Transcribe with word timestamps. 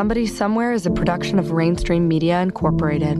Somebody 0.00 0.24
Somewhere 0.24 0.72
is 0.72 0.86
a 0.86 0.90
production 0.90 1.38
of 1.38 1.48
Rainstream 1.48 2.08
Media 2.08 2.40
Incorporated. 2.40 3.18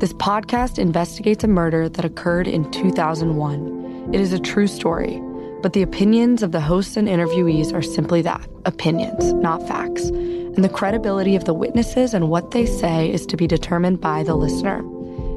This 0.00 0.14
podcast 0.14 0.78
investigates 0.78 1.44
a 1.44 1.48
murder 1.48 1.86
that 1.86 2.02
occurred 2.02 2.48
in 2.48 2.70
2001. 2.70 4.08
It 4.10 4.22
is 4.22 4.32
a 4.32 4.38
true 4.38 4.66
story, 4.66 5.20
but 5.60 5.74
the 5.74 5.82
opinions 5.82 6.42
of 6.42 6.50
the 6.50 6.62
hosts 6.62 6.96
and 6.96 7.08
interviewees 7.08 7.74
are 7.74 7.82
simply 7.82 8.22
that 8.22 8.48
opinions, 8.64 9.34
not 9.34 9.68
facts. 9.68 10.04
And 10.08 10.64
the 10.64 10.70
credibility 10.70 11.36
of 11.36 11.44
the 11.44 11.52
witnesses 11.52 12.14
and 12.14 12.30
what 12.30 12.52
they 12.52 12.64
say 12.64 13.12
is 13.12 13.26
to 13.26 13.36
be 13.36 13.46
determined 13.46 14.00
by 14.00 14.22
the 14.22 14.34
listener. 14.34 14.82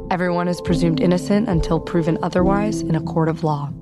Everyone 0.09 0.47
is 0.47 0.61
presumed 0.61 1.01
innocent 1.01 1.49
until 1.49 1.81
proven 1.81 2.17
otherwise 2.23 2.79
in 2.79 2.95
a 2.95 3.01
court 3.01 3.27
of 3.27 3.43
law. 3.43 3.73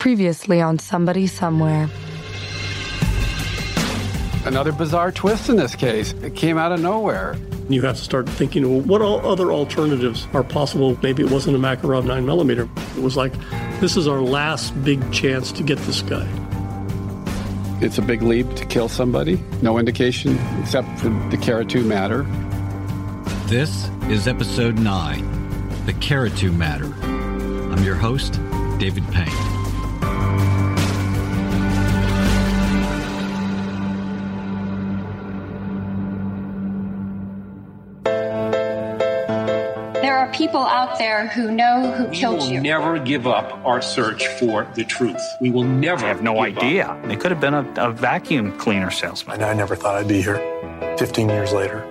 Previously 0.00 0.62
on 0.62 0.78
Somebody 0.78 1.26
Somewhere. 1.26 1.86
Another 4.46 4.72
bizarre 4.72 5.12
twist 5.12 5.50
in 5.50 5.56
this 5.56 5.76
case. 5.76 6.12
It 6.22 6.34
came 6.34 6.56
out 6.56 6.72
of 6.72 6.80
nowhere. 6.80 7.36
You 7.68 7.82
have 7.82 7.96
to 7.96 8.02
start 8.02 8.26
thinking, 8.26 8.66
well, 8.66 8.80
what 8.80 9.02
all 9.02 9.24
other 9.30 9.52
alternatives 9.52 10.26
are 10.32 10.42
possible? 10.42 10.98
Maybe 11.02 11.22
it 11.22 11.30
wasn't 11.30 11.56
a 11.56 11.58
Makarov 11.58 12.04
9mm. 12.04 12.96
It 12.96 13.02
was 13.02 13.18
like, 13.18 13.34
this 13.80 13.98
is 13.98 14.08
our 14.08 14.22
last 14.22 14.70
big 14.82 15.12
chance 15.12 15.52
to 15.52 15.62
get 15.62 15.76
this 15.80 16.00
guy. 16.00 16.26
It's 17.82 17.98
a 17.98 18.02
big 18.02 18.22
leap 18.22 18.50
to 18.54 18.64
kill 18.64 18.88
somebody. 18.88 19.38
No 19.60 19.76
indication 19.78 20.38
except 20.62 20.88
for 20.98 21.10
the 21.28 21.36
Caratu 21.36 21.84
matter. 21.84 22.22
This 23.48 23.90
is 24.08 24.26
episode 24.26 24.78
9 24.78 25.84
The 25.84 25.92
Caratu 25.92 26.56
Matter. 26.56 26.86
I'm 27.70 27.84
your 27.84 27.96
host, 27.96 28.40
David 28.78 29.06
Payne. 29.08 29.59
People 40.40 40.60
out 40.62 40.98
there 40.98 41.28
who 41.28 41.50
know 41.50 41.92
who 41.92 42.06
we 42.06 42.16
killed 42.16 42.42
you. 42.44 42.50
We 42.50 42.56
will 42.56 42.62
never 42.62 42.98
give 42.98 43.26
up 43.26 43.52
our 43.64 43.82
search 43.82 44.26
for 44.26 44.66
the 44.74 44.84
truth. 44.84 45.20
We 45.40 45.50
will 45.50 45.64
never. 45.64 46.04
I 46.04 46.08
have 46.08 46.22
no 46.22 46.40
idea. 46.40 46.86
Up. 46.86 47.04
It 47.04 47.20
could 47.20 47.30
have 47.30 47.40
been 47.40 47.54
a, 47.54 47.70
a 47.76 47.92
vacuum 47.92 48.56
cleaner 48.58 48.90
salesman. 48.90 49.42
I 49.42 49.52
never 49.52 49.76
thought 49.76 49.96
I'd 49.96 50.08
be 50.08 50.22
here 50.22 50.38
15 50.98 51.28
years 51.28 51.52
later. 51.52 51.84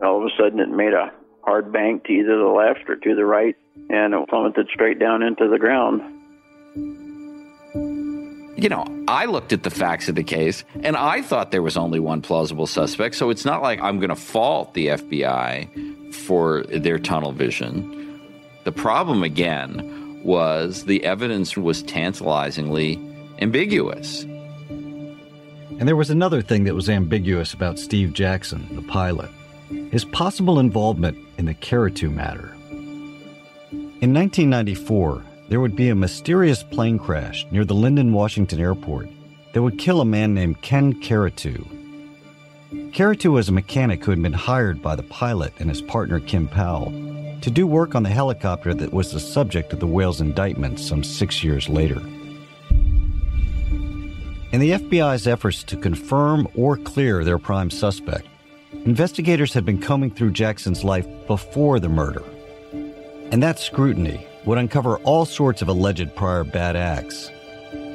All 0.00 0.18
of 0.18 0.24
a 0.24 0.30
sudden, 0.38 0.60
it 0.60 0.70
made 0.70 0.92
a 0.92 1.12
hard 1.48 1.72
bank 1.72 2.04
to 2.04 2.12
either 2.12 2.36
the 2.36 2.44
left 2.44 2.88
or 2.88 2.96
to 2.96 3.14
the 3.14 3.24
right, 3.24 3.56
and 3.88 4.14
it 4.14 4.28
plummeted 4.28 4.68
straight 4.72 4.98
down 4.98 5.22
into 5.22 5.48
the 5.48 5.58
ground 5.58 6.02
you 8.58 8.68
know, 8.68 8.84
I 9.06 9.26
looked 9.26 9.52
at 9.52 9.62
the 9.62 9.70
facts 9.70 10.08
of 10.08 10.16
the 10.16 10.24
case 10.24 10.64
and 10.82 10.96
I 10.96 11.22
thought 11.22 11.52
there 11.52 11.62
was 11.62 11.76
only 11.76 12.00
one 12.00 12.22
plausible 12.22 12.66
suspect. 12.66 13.14
So 13.14 13.30
it's 13.30 13.44
not 13.44 13.62
like 13.62 13.80
I'm 13.80 14.00
going 14.00 14.08
to 14.08 14.16
fault 14.16 14.74
the 14.74 14.88
FBI 14.88 16.12
for 16.12 16.64
their 16.64 16.98
tunnel 16.98 17.30
vision. 17.30 18.20
The 18.64 18.72
problem, 18.72 19.22
again, 19.22 20.20
was 20.24 20.86
the 20.86 21.04
evidence 21.04 21.56
was 21.56 21.84
tantalizingly 21.84 22.96
ambiguous. 23.38 24.24
And 24.24 25.86
there 25.86 25.94
was 25.94 26.10
another 26.10 26.42
thing 26.42 26.64
that 26.64 26.74
was 26.74 26.90
ambiguous 26.90 27.54
about 27.54 27.78
Steve 27.78 28.12
Jackson, 28.12 28.68
the 28.74 28.82
pilot 28.82 29.30
his 29.90 30.04
possible 30.04 30.58
involvement 30.58 31.18
in 31.38 31.46
the 31.46 31.54
Caratu 31.54 32.12
matter. 32.12 32.54
In 34.00 34.14
1994, 34.14 35.24
there 35.48 35.60
would 35.60 35.74
be 35.74 35.88
a 35.88 35.94
mysterious 35.94 36.62
plane 36.62 36.98
crash 36.98 37.46
near 37.50 37.64
the 37.64 37.74
Lynden, 37.74 38.12
Washington 38.12 38.60
airport 38.60 39.08
that 39.52 39.62
would 39.62 39.78
kill 39.78 40.00
a 40.00 40.04
man 40.04 40.34
named 40.34 40.62
Ken 40.62 40.94
Caratu. 41.00 41.66
Caratu 42.92 43.32
was 43.32 43.48
a 43.48 43.52
mechanic 43.52 44.04
who 44.04 44.10
had 44.10 44.22
been 44.22 44.32
hired 44.32 44.82
by 44.82 44.94
the 44.94 45.02
pilot 45.02 45.52
and 45.58 45.68
his 45.68 45.82
partner 45.82 46.20
Kim 46.20 46.46
Powell 46.46 46.90
to 47.40 47.50
do 47.50 47.66
work 47.66 47.94
on 47.94 48.02
the 48.02 48.08
helicopter 48.08 48.74
that 48.74 48.92
was 48.92 49.12
the 49.12 49.20
subject 49.20 49.72
of 49.72 49.80
the 49.80 49.86
Wales' 49.86 50.20
indictment 50.20 50.78
some 50.78 51.02
six 51.02 51.42
years 51.42 51.68
later. 51.68 52.00
In 54.50 54.60
the 54.60 54.72
FBI's 54.72 55.26
efforts 55.26 55.62
to 55.64 55.76
confirm 55.76 56.48
or 56.54 56.76
clear 56.76 57.24
their 57.24 57.38
prime 57.38 57.70
suspect, 57.70 58.26
investigators 58.84 59.52
had 59.52 59.64
been 59.64 59.80
combing 59.80 60.10
through 60.10 60.32
Jackson's 60.32 60.84
life 60.84 61.06
before 61.26 61.80
the 61.80 61.88
murder. 61.88 62.22
And 63.30 63.42
that 63.42 63.58
scrutiny 63.58 64.26
would 64.44 64.58
uncover 64.58 64.98
all 64.98 65.24
sorts 65.24 65.62
of 65.62 65.68
alleged 65.68 66.14
prior 66.14 66.44
bad 66.44 66.76
acts 66.76 67.30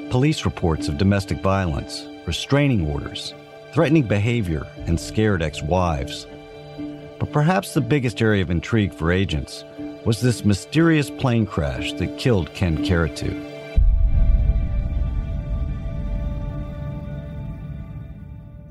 police 0.10 0.46
reports 0.46 0.88
of 0.88 1.00
domestic 1.00 1.42
violence, 1.42 2.08
restraining 2.28 2.86
orders, 2.86 3.34
threatening 3.74 4.04
behavior, 4.04 4.68
and 4.86 5.00
scared 5.00 5.42
ex 5.42 5.64
wives. 5.64 6.28
But 7.18 7.32
perhaps 7.32 7.74
the 7.74 7.82
biggest 7.82 8.22
area 8.22 8.44
of 8.44 8.52
intrigue 8.52 8.94
for 8.94 9.12
agents 9.12 9.64
was 10.06 10.22
this 10.22 10.46
mysterious 10.46 11.10
plane 11.10 11.48
crash 11.48 11.94
that 11.94 12.20
killed 12.20 12.54
Ken 12.54 12.86
Caratu. 12.86 13.53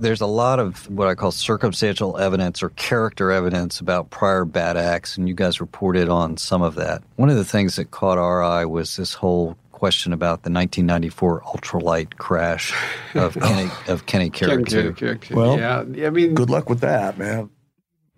There's 0.02 0.20
a 0.20 0.26
lot 0.26 0.58
of 0.58 0.90
what 0.90 1.06
I 1.06 1.14
call 1.14 1.30
circumstantial 1.30 2.18
evidence 2.18 2.60
or 2.60 2.70
character 2.70 3.30
evidence 3.30 3.78
about 3.78 4.10
prior 4.10 4.44
bad 4.44 4.76
acts, 4.76 5.16
and 5.16 5.28
you 5.28 5.34
guys 5.34 5.60
reported 5.60 6.08
on 6.08 6.36
some 6.36 6.60
of 6.60 6.74
that. 6.74 7.04
One 7.16 7.30
of 7.30 7.36
the 7.36 7.44
things 7.44 7.76
that 7.76 7.92
caught 7.92 8.18
our 8.18 8.42
eye 8.42 8.64
was 8.64 8.96
this 8.96 9.14
whole 9.14 9.56
question 9.70 10.12
about 10.12 10.42
the 10.42 10.50
1994 10.50 11.42
ultralight 11.42 12.16
crash 12.16 12.74
of 13.14 13.34
Kenny 13.40 13.70
of 13.86 14.06
Kenny 14.06 14.28
Caratu. 14.28 15.30
Well, 15.30 15.56
yeah, 15.58 16.06
I 16.06 16.10
mean, 16.10 16.34
good 16.34 16.50
luck 16.50 16.68
with 16.68 16.80
that, 16.80 17.16
man. 17.16 17.50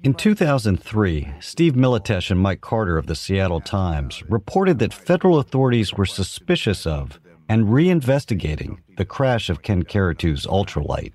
In 0.02 0.14
2003, 0.14 1.34
Steve 1.40 1.74
Miletich 1.74 2.30
and 2.30 2.40
Mike 2.40 2.60
Carter 2.62 2.96
of 2.96 3.06
the 3.06 3.14
Seattle 3.14 3.60
Times 3.60 4.22
reported 4.28 4.78
that 4.78 4.94
federal 4.94 5.38
authorities 5.38 5.92
were 5.94 6.06
suspicious 6.06 6.86
of 6.86 7.20
and 7.48 7.68
reinvestigating 7.68 8.78
the 8.96 9.04
crash 9.04 9.50
of 9.50 9.62
Ken 9.62 9.82
Caratu's 9.82 10.46
ultralight. 10.46 11.12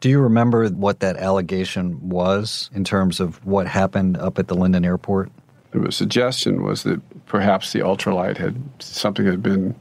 Do 0.00 0.10
you 0.10 0.20
remember 0.20 0.68
what 0.68 1.00
that 1.00 1.16
allegation 1.16 2.08
was 2.08 2.70
in 2.74 2.84
terms 2.84 3.18
of 3.18 3.44
what 3.46 3.66
happened 3.66 4.18
up 4.18 4.38
at 4.38 4.48
the 4.48 4.54
Lynden 4.54 4.84
airport? 4.84 5.30
The 5.72 5.90
suggestion 5.90 6.62
was 6.62 6.82
that 6.82 7.00
perhaps 7.26 7.72
the 7.72 7.80
ultralight 7.80 8.36
had 8.36 8.62
something 8.78 9.26
had 9.26 9.42
been 9.42 9.74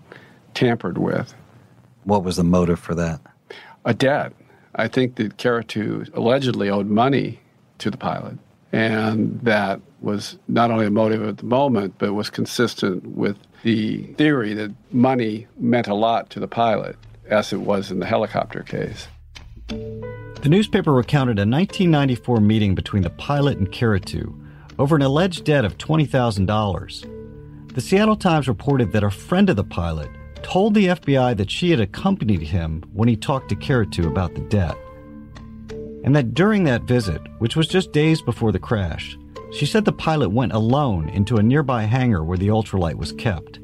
tampered 0.53 0.97
with. 0.97 1.33
What 2.05 2.23
was 2.23 2.37
the 2.37 2.43
motive 2.43 2.79
for 2.79 2.95
that? 2.95 3.19
A 3.83 3.93
debt. 3.93 4.31
I 4.75 4.87
think 4.87 5.15
that 5.15 5.37
Caratu 5.37 6.13
allegedly 6.15 6.69
owed 6.69 6.87
money 6.87 7.39
to 7.79 7.91
the 7.91 7.97
pilot, 7.97 8.37
and 8.71 9.39
that 9.41 9.79
was 10.01 10.37
not 10.47 10.71
only 10.71 10.85
a 10.85 10.91
motive 10.91 11.27
at 11.27 11.37
the 11.37 11.45
moment, 11.45 11.95
but 11.97 12.13
was 12.13 12.29
consistent 12.29 13.05
with 13.05 13.37
the 13.63 14.03
theory 14.13 14.53
that 14.53 14.73
money 14.91 15.47
meant 15.57 15.87
a 15.87 15.93
lot 15.93 16.29
to 16.31 16.39
the 16.39 16.47
pilot, 16.47 16.95
as 17.27 17.51
it 17.53 17.61
was 17.61 17.91
in 17.91 17.99
the 17.99 18.05
helicopter 18.05 18.63
case. 18.63 19.07
The 19.67 20.49
newspaper 20.49 20.93
recounted 20.93 21.39
a 21.39 21.41
1994 21.41 22.39
meeting 22.39 22.75
between 22.75 23.03
the 23.03 23.09
pilot 23.09 23.57
and 23.57 23.71
Caratu 23.71 24.39
over 24.77 24.95
an 24.95 25.01
alleged 25.01 25.43
debt 25.45 25.65
of 25.65 25.77
$20,000. 25.77 27.73
The 27.73 27.81
Seattle 27.81 28.15
Times 28.15 28.47
reported 28.47 28.91
that 28.91 29.03
a 29.03 29.09
friend 29.09 29.49
of 29.49 29.55
the 29.55 29.63
pilot 29.63 30.09
told 30.43 30.75
the 30.75 30.87
FBI 30.87 31.35
that 31.37 31.49
she 31.49 31.71
had 31.71 31.79
accompanied 31.79 32.41
him 32.41 32.83
when 32.93 33.09
he 33.09 33.15
talked 33.15 33.49
to 33.49 33.55
Caratu 33.55 34.05
about 34.05 34.35
the 34.35 34.41
debt. 34.41 34.77
And 36.03 36.15
that 36.15 36.35
during 36.35 36.65
that 36.65 36.83
visit, 36.83 37.21
which 37.39 37.55
was 37.55 37.67
just 37.67 37.91
days 37.91 38.21
before 38.21 38.51
the 38.51 38.59
crash, 38.59 39.17
she 39.51 39.65
said 39.65 39.85
the 39.85 39.91
pilot 39.91 40.29
went 40.29 40.53
alone 40.53 41.09
into 41.09 41.37
a 41.37 41.43
nearby 41.43 41.83
hangar 41.83 42.23
where 42.23 42.37
the 42.37 42.49
ultralight 42.49 42.95
was 42.95 43.13
kept. 43.13 43.59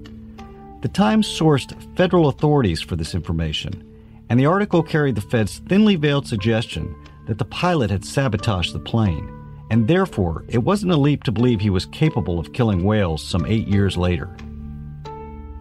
The 0.81 0.89
Times 0.89 1.27
sourced 1.27 1.71
federal 1.95 2.27
authorities 2.29 2.81
for 2.81 2.95
this 2.95 3.13
information 3.13 3.90
and 4.31 4.39
the 4.39 4.45
article 4.45 4.81
carried 4.81 5.15
the 5.15 5.19
Fed's 5.19 5.59
thinly 5.67 5.97
veiled 5.97 6.25
suggestion 6.25 6.95
that 7.27 7.37
the 7.37 7.43
pilot 7.43 7.89
had 7.89 8.05
sabotaged 8.05 8.73
the 8.73 8.79
plane, 8.79 9.29
and 9.69 9.89
therefore 9.89 10.45
it 10.47 10.59
wasn't 10.59 10.93
a 10.93 10.95
leap 10.95 11.23
to 11.23 11.33
believe 11.33 11.59
he 11.59 11.69
was 11.69 11.85
capable 11.87 12.39
of 12.39 12.53
killing 12.53 12.85
Wales 12.85 13.21
some 13.21 13.45
eight 13.45 13.67
years 13.67 13.97
later. 13.97 14.33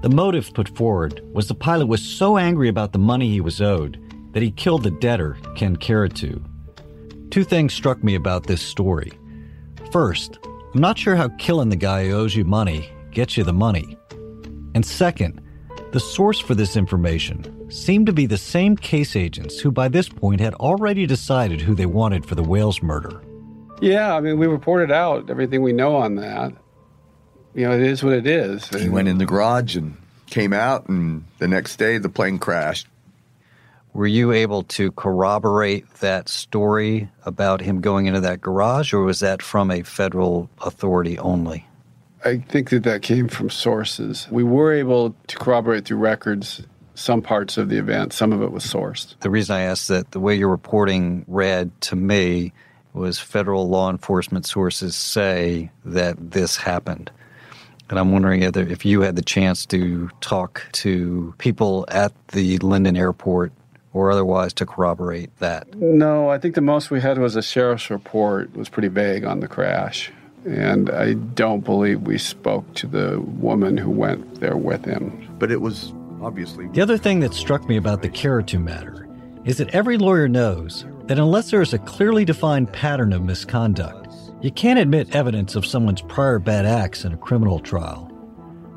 The 0.02 0.08
motive 0.08 0.54
put 0.54 0.68
forward 0.76 1.20
was 1.34 1.48
the 1.48 1.54
pilot 1.56 1.86
was 1.86 2.00
so 2.00 2.38
angry 2.38 2.68
about 2.68 2.92
the 2.92 2.98
money 3.00 3.28
he 3.28 3.40
was 3.40 3.60
owed 3.60 4.00
that 4.34 4.42
he 4.42 4.52
killed 4.52 4.84
the 4.84 4.92
debtor, 4.92 5.36
Ken 5.56 5.76
Caratu. 5.76 6.40
Two 7.32 7.42
things 7.42 7.74
struck 7.74 8.04
me 8.04 8.14
about 8.14 8.44
this 8.46 8.62
story. 8.62 9.10
First, 9.90 10.38
I'm 10.72 10.80
not 10.80 10.96
sure 10.96 11.16
how 11.16 11.30
killing 11.38 11.70
the 11.70 11.74
guy 11.74 12.06
who 12.06 12.12
owes 12.14 12.36
you 12.36 12.44
money 12.44 12.88
gets 13.10 13.36
you 13.36 13.42
the 13.42 13.52
money. 13.52 13.98
And 14.76 14.86
second, 14.86 15.40
the 15.90 15.98
source 15.98 16.38
for 16.38 16.54
this 16.54 16.76
information 16.76 17.56
seemed 17.70 18.06
to 18.06 18.12
be 18.12 18.26
the 18.26 18.36
same 18.36 18.76
case 18.76 19.16
agents 19.16 19.60
who 19.60 19.70
by 19.70 19.88
this 19.88 20.08
point 20.08 20.40
had 20.40 20.54
already 20.54 21.06
decided 21.06 21.60
who 21.60 21.74
they 21.74 21.86
wanted 21.86 22.26
for 22.26 22.34
the 22.34 22.42
Wales 22.42 22.82
murder. 22.82 23.22
Yeah, 23.80 24.14
I 24.14 24.20
mean, 24.20 24.38
we 24.38 24.46
reported 24.46 24.92
out 24.92 25.30
everything 25.30 25.62
we 25.62 25.72
know 25.72 25.96
on 25.96 26.16
that. 26.16 26.52
You 27.54 27.66
know, 27.66 27.74
it 27.74 27.82
is 27.82 28.02
what 28.04 28.12
it 28.12 28.26
is. 28.26 28.68
He 28.68 28.88
went 28.88 29.08
in 29.08 29.18
the 29.18 29.26
garage 29.26 29.76
and 29.76 29.96
came 30.26 30.52
out, 30.52 30.88
and 30.88 31.24
the 31.38 31.48
next 31.48 31.76
day 31.76 31.98
the 31.98 32.08
plane 32.08 32.38
crashed. 32.38 32.86
Were 33.92 34.06
you 34.06 34.30
able 34.30 34.62
to 34.64 34.92
corroborate 34.92 35.92
that 35.94 36.28
story 36.28 37.08
about 37.24 37.60
him 37.60 37.80
going 37.80 38.06
into 38.06 38.20
that 38.20 38.40
garage, 38.40 38.92
or 38.92 39.00
was 39.00 39.18
that 39.20 39.42
from 39.42 39.70
a 39.70 39.82
federal 39.82 40.48
authority 40.60 41.18
only? 41.18 41.66
I 42.24 42.38
think 42.38 42.70
that 42.70 42.84
that 42.84 43.02
came 43.02 43.28
from 43.28 43.50
sources. 43.50 44.28
We 44.30 44.44
were 44.44 44.72
able 44.72 45.16
to 45.26 45.36
corroborate 45.38 45.86
through 45.86 45.98
records 45.98 46.62
some 47.00 47.22
parts 47.22 47.56
of 47.56 47.68
the 47.68 47.78
event, 47.78 48.12
some 48.12 48.32
of 48.32 48.42
it 48.42 48.52
was 48.52 48.64
sourced. 48.64 49.18
The 49.20 49.30
reason 49.30 49.56
I 49.56 49.62
asked 49.62 49.88
that, 49.88 50.10
the 50.10 50.20
way 50.20 50.34
your 50.34 50.48
reporting 50.48 51.24
read 51.26 51.72
to 51.82 51.96
me 51.96 52.52
was 52.92 53.18
federal 53.18 53.68
law 53.68 53.88
enforcement 53.88 54.46
sources 54.46 54.94
say 54.96 55.70
that 55.84 56.32
this 56.32 56.56
happened. 56.56 57.10
And 57.88 57.98
I'm 57.98 58.12
wondering 58.12 58.42
if 58.42 58.84
you 58.84 59.00
had 59.00 59.16
the 59.16 59.22
chance 59.22 59.66
to 59.66 60.10
talk 60.20 60.64
to 60.72 61.34
people 61.38 61.84
at 61.88 62.12
the 62.28 62.58
Lynden 62.58 62.96
airport 62.96 63.52
or 63.92 64.10
otherwise 64.10 64.52
to 64.54 64.66
corroborate 64.66 65.36
that? 65.38 65.74
No, 65.74 66.28
I 66.28 66.38
think 66.38 66.54
the 66.54 66.60
most 66.60 66.90
we 66.90 67.00
had 67.00 67.18
was 67.18 67.36
a 67.36 67.42
sheriff's 67.42 67.90
report. 67.90 68.50
It 68.54 68.56
was 68.56 68.68
pretty 68.68 68.88
vague 68.88 69.24
on 69.24 69.40
the 69.40 69.48
crash. 69.48 70.12
And 70.44 70.88
I 70.90 71.14
don't 71.14 71.64
believe 71.64 72.02
we 72.02 72.16
spoke 72.16 72.72
to 72.74 72.86
the 72.86 73.20
woman 73.20 73.76
who 73.76 73.90
went 73.90 74.40
there 74.40 74.56
with 74.56 74.84
him. 74.84 75.28
But 75.38 75.50
it 75.50 75.60
was 75.60 75.92
obviously. 76.22 76.68
The 76.68 76.82
other 76.82 76.98
thing 76.98 77.20
that 77.20 77.34
struck 77.34 77.68
me 77.68 77.76
about 77.76 78.02
the 78.02 78.08
Caratu 78.08 78.62
matter 78.62 79.08
is 79.44 79.58
that 79.58 79.74
every 79.74 79.96
lawyer 79.96 80.28
knows 80.28 80.84
that 81.04 81.18
unless 81.18 81.50
there 81.50 81.62
is 81.62 81.72
a 81.72 81.78
clearly 81.78 82.24
defined 82.24 82.72
pattern 82.72 83.12
of 83.12 83.22
misconduct, 83.22 84.14
you 84.42 84.50
can't 84.50 84.78
admit 84.78 85.14
evidence 85.14 85.54
of 85.54 85.66
someone's 85.66 86.02
prior 86.02 86.38
bad 86.38 86.66
acts 86.66 87.04
in 87.04 87.12
a 87.12 87.16
criminal 87.16 87.58
trial. 87.58 88.10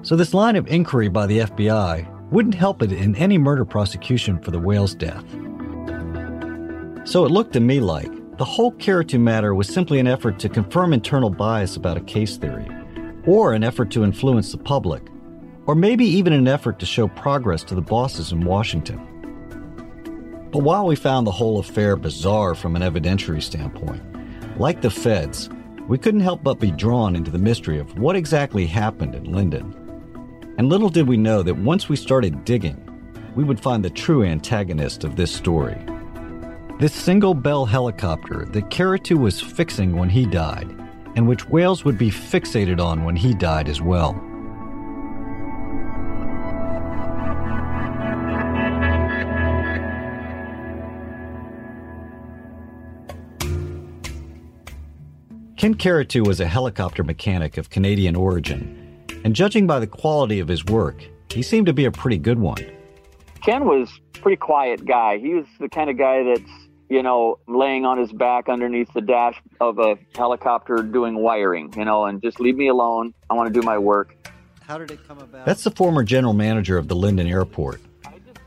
So, 0.01 0.15
this 0.15 0.33
line 0.33 0.55
of 0.55 0.67
inquiry 0.67 1.07
by 1.07 1.27
the 1.27 1.39
FBI 1.39 2.31
wouldn't 2.31 2.55
help 2.55 2.81
it 2.81 2.91
in 2.91 3.15
any 3.15 3.37
murder 3.37 3.63
prosecution 3.63 4.41
for 4.41 4.51
the 4.51 4.59
Wales' 4.59 4.95
death. 4.95 5.23
So, 7.05 7.25
it 7.25 7.31
looked 7.31 7.53
to 7.53 7.59
me 7.59 7.79
like 7.79 8.11
the 8.37 8.45
whole 8.45 8.73
Caratu 8.73 9.19
matter 9.19 9.53
was 9.53 9.67
simply 9.67 9.99
an 9.99 10.07
effort 10.07 10.39
to 10.39 10.49
confirm 10.49 10.91
internal 10.91 11.29
bias 11.29 11.75
about 11.75 11.97
a 11.97 12.01
case 12.01 12.35
theory, 12.35 12.67
or 13.25 13.53
an 13.53 13.63
effort 13.63 13.91
to 13.91 14.03
influence 14.03 14.51
the 14.51 14.57
public, 14.57 15.07
or 15.65 15.75
maybe 15.75 16.05
even 16.05 16.33
an 16.33 16.47
effort 16.47 16.79
to 16.79 16.85
show 16.85 17.07
progress 17.07 17.63
to 17.63 17.75
the 17.75 17.81
bosses 17.81 18.31
in 18.31 18.41
Washington. 18.41 18.99
But 20.51 20.63
while 20.63 20.85
we 20.85 20.95
found 20.95 21.25
the 21.25 21.31
whole 21.31 21.59
affair 21.59 21.95
bizarre 21.95 22.53
from 22.53 22.75
an 22.75 22.81
evidentiary 22.81 23.41
standpoint, 23.41 24.03
like 24.59 24.81
the 24.81 24.91
feds, 24.91 25.49
we 25.87 25.97
couldn't 25.97 26.19
help 26.21 26.43
but 26.43 26.59
be 26.59 26.71
drawn 26.71 27.15
into 27.15 27.31
the 27.31 27.39
mystery 27.39 27.79
of 27.79 27.97
what 27.97 28.15
exactly 28.15 28.65
happened 28.65 29.15
in 29.15 29.25
Lynden. 29.25 29.73
And 30.57 30.69
little 30.69 30.89
did 30.89 31.07
we 31.07 31.17
know 31.17 31.41
that 31.41 31.57
once 31.57 31.89
we 31.89 31.95
started 31.95 32.45
digging, 32.45 32.79
we 33.35 33.43
would 33.43 33.59
find 33.59 33.83
the 33.83 33.89
true 33.89 34.23
antagonist 34.23 35.03
of 35.03 35.15
this 35.15 35.33
story. 35.33 35.77
This 36.79 36.93
single 36.93 37.33
Bell 37.33 37.65
helicopter 37.65 38.45
that 38.51 38.69
Caratu 38.69 39.17
was 39.17 39.41
fixing 39.41 39.95
when 39.95 40.09
he 40.09 40.25
died, 40.25 40.69
and 41.15 41.27
which 41.27 41.49
Wales 41.49 41.83
would 41.83 41.97
be 41.97 42.11
fixated 42.11 42.79
on 42.79 43.03
when 43.03 43.15
he 43.15 43.33
died 43.33 43.69
as 43.69 43.81
well. 43.81 44.13
Ken 55.63 55.75
Caratu 55.75 56.27
was 56.27 56.41
a 56.41 56.45
helicopter 56.45 57.05
mechanic 57.05 57.57
of 57.57 57.69
Canadian 57.69 58.17
origin, 58.17 59.01
and 59.23 59.33
judging 59.33 59.65
by 59.65 59.79
the 59.79 59.87
quality 59.87 60.41
of 60.41 60.49
his 60.49 60.65
work, 60.65 61.07
he 61.29 61.41
seemed 61.41 61.67
to 61.67 61.71
be 61.71 61.85
a 61.85 61.91
pretty 61.91 62.17
good 62.17 62.37
one. 62.37 62.57
Ken 63.41 63.63
was 63.63 63.87
a 64.13 64.19
pretty 64.19 64.35
quiet 64.35 64.83
guy. 64.83 65.19
He 65.19 65.33
was 65.33 65.45
the 65.61 65.69
kind 65.69 65.89
of 65.89 65.97
guy 65.97 66.21
that's, 66.21 66.51
you 66.89 67.01
know, 67.01 67.39
laying 67.47 67.85
on 67.85 67.97
his 67.97 68.11
back 68.11 68.49
underneath 68.49 68.91
the 68.91 68.99
dash 68.99 69.41
of 69.61 69.79
a 69.79 69.97
helicopter 70.17 70.83
doing 70.83 71.15
wiring, 71.15 71.73
you 71.77 71.85
know, 71.85 72.07
and 72.07 72.21
just 72.21 72.41
leave 72.41 72.57
me 72.57 72.67
alone. 72.67 73.13
I 73.29 73.33
want 73.33 73.47
to 73.47 73.57
do 73.57 73.65
my 73.65 73.77
work. 73.77 74.17
How 74.67 74.77
did 74.77 74.91
it 74.91 75.07
come 75.07 75.19
about? 75.19 75.45
That's 75.45 75.63
the 75.63 75.71
former 75.71 76.03
general 76.03 76.33
manager 76.33 76.77
of 76.77 76.89
the 76.89 76.95
Lynden 76.95 77.31
Airport. 77.31 77.79